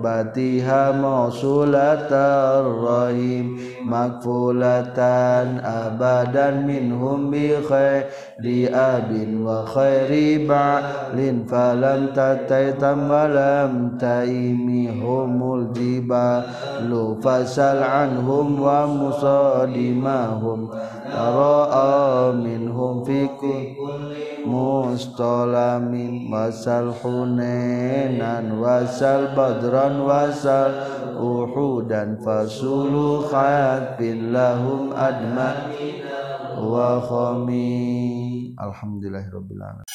batiha 0.05 0.93
mausulatar 1.01 2.61
rahim 2.61 3.57
makfulatan 3.89 5.57
abadan 5.65 6.61
minhum 6.69 7.33
bi 7.33 7.57
khairi 7.65 8.05
abin 8.71 9.43
wa 9.43 9.67
khairi 9.67 10.47
ba'lin 10.47 11.43
falam 11.43 12.15
tataitam 12.15 13.11
walam 13.11 13.99
taimi 13.99 14.87
humul 14.87 15.67
jibalu 15.75 17.19
fasal 17.19 17.83
anhum 17.83 18.63
wa 18.63 18.87
musadimahum 18.87 20.71
tara'a 21.11 22.31
minhum 22.31 23.03
fi 23.03 23.27
kulli 23.35 24.47
mustalamin 24.47 26.31
wasal 26.31 26.95
hunenan 27.03 28.55
wasal 28.61 29.35
badran 29.35 30.05
wasal 30.07 30.71
uhudan 31.19 32.15
fasulu 32.23 33.27
khatbin 33.27 34.31
lahum 34.31 34.95
adma 34.95 35.67
wa 36.55 36.99
khami 37.03 38.28
alhamdulillahirabbil 38.59 39.61
alamin 39.61 39.88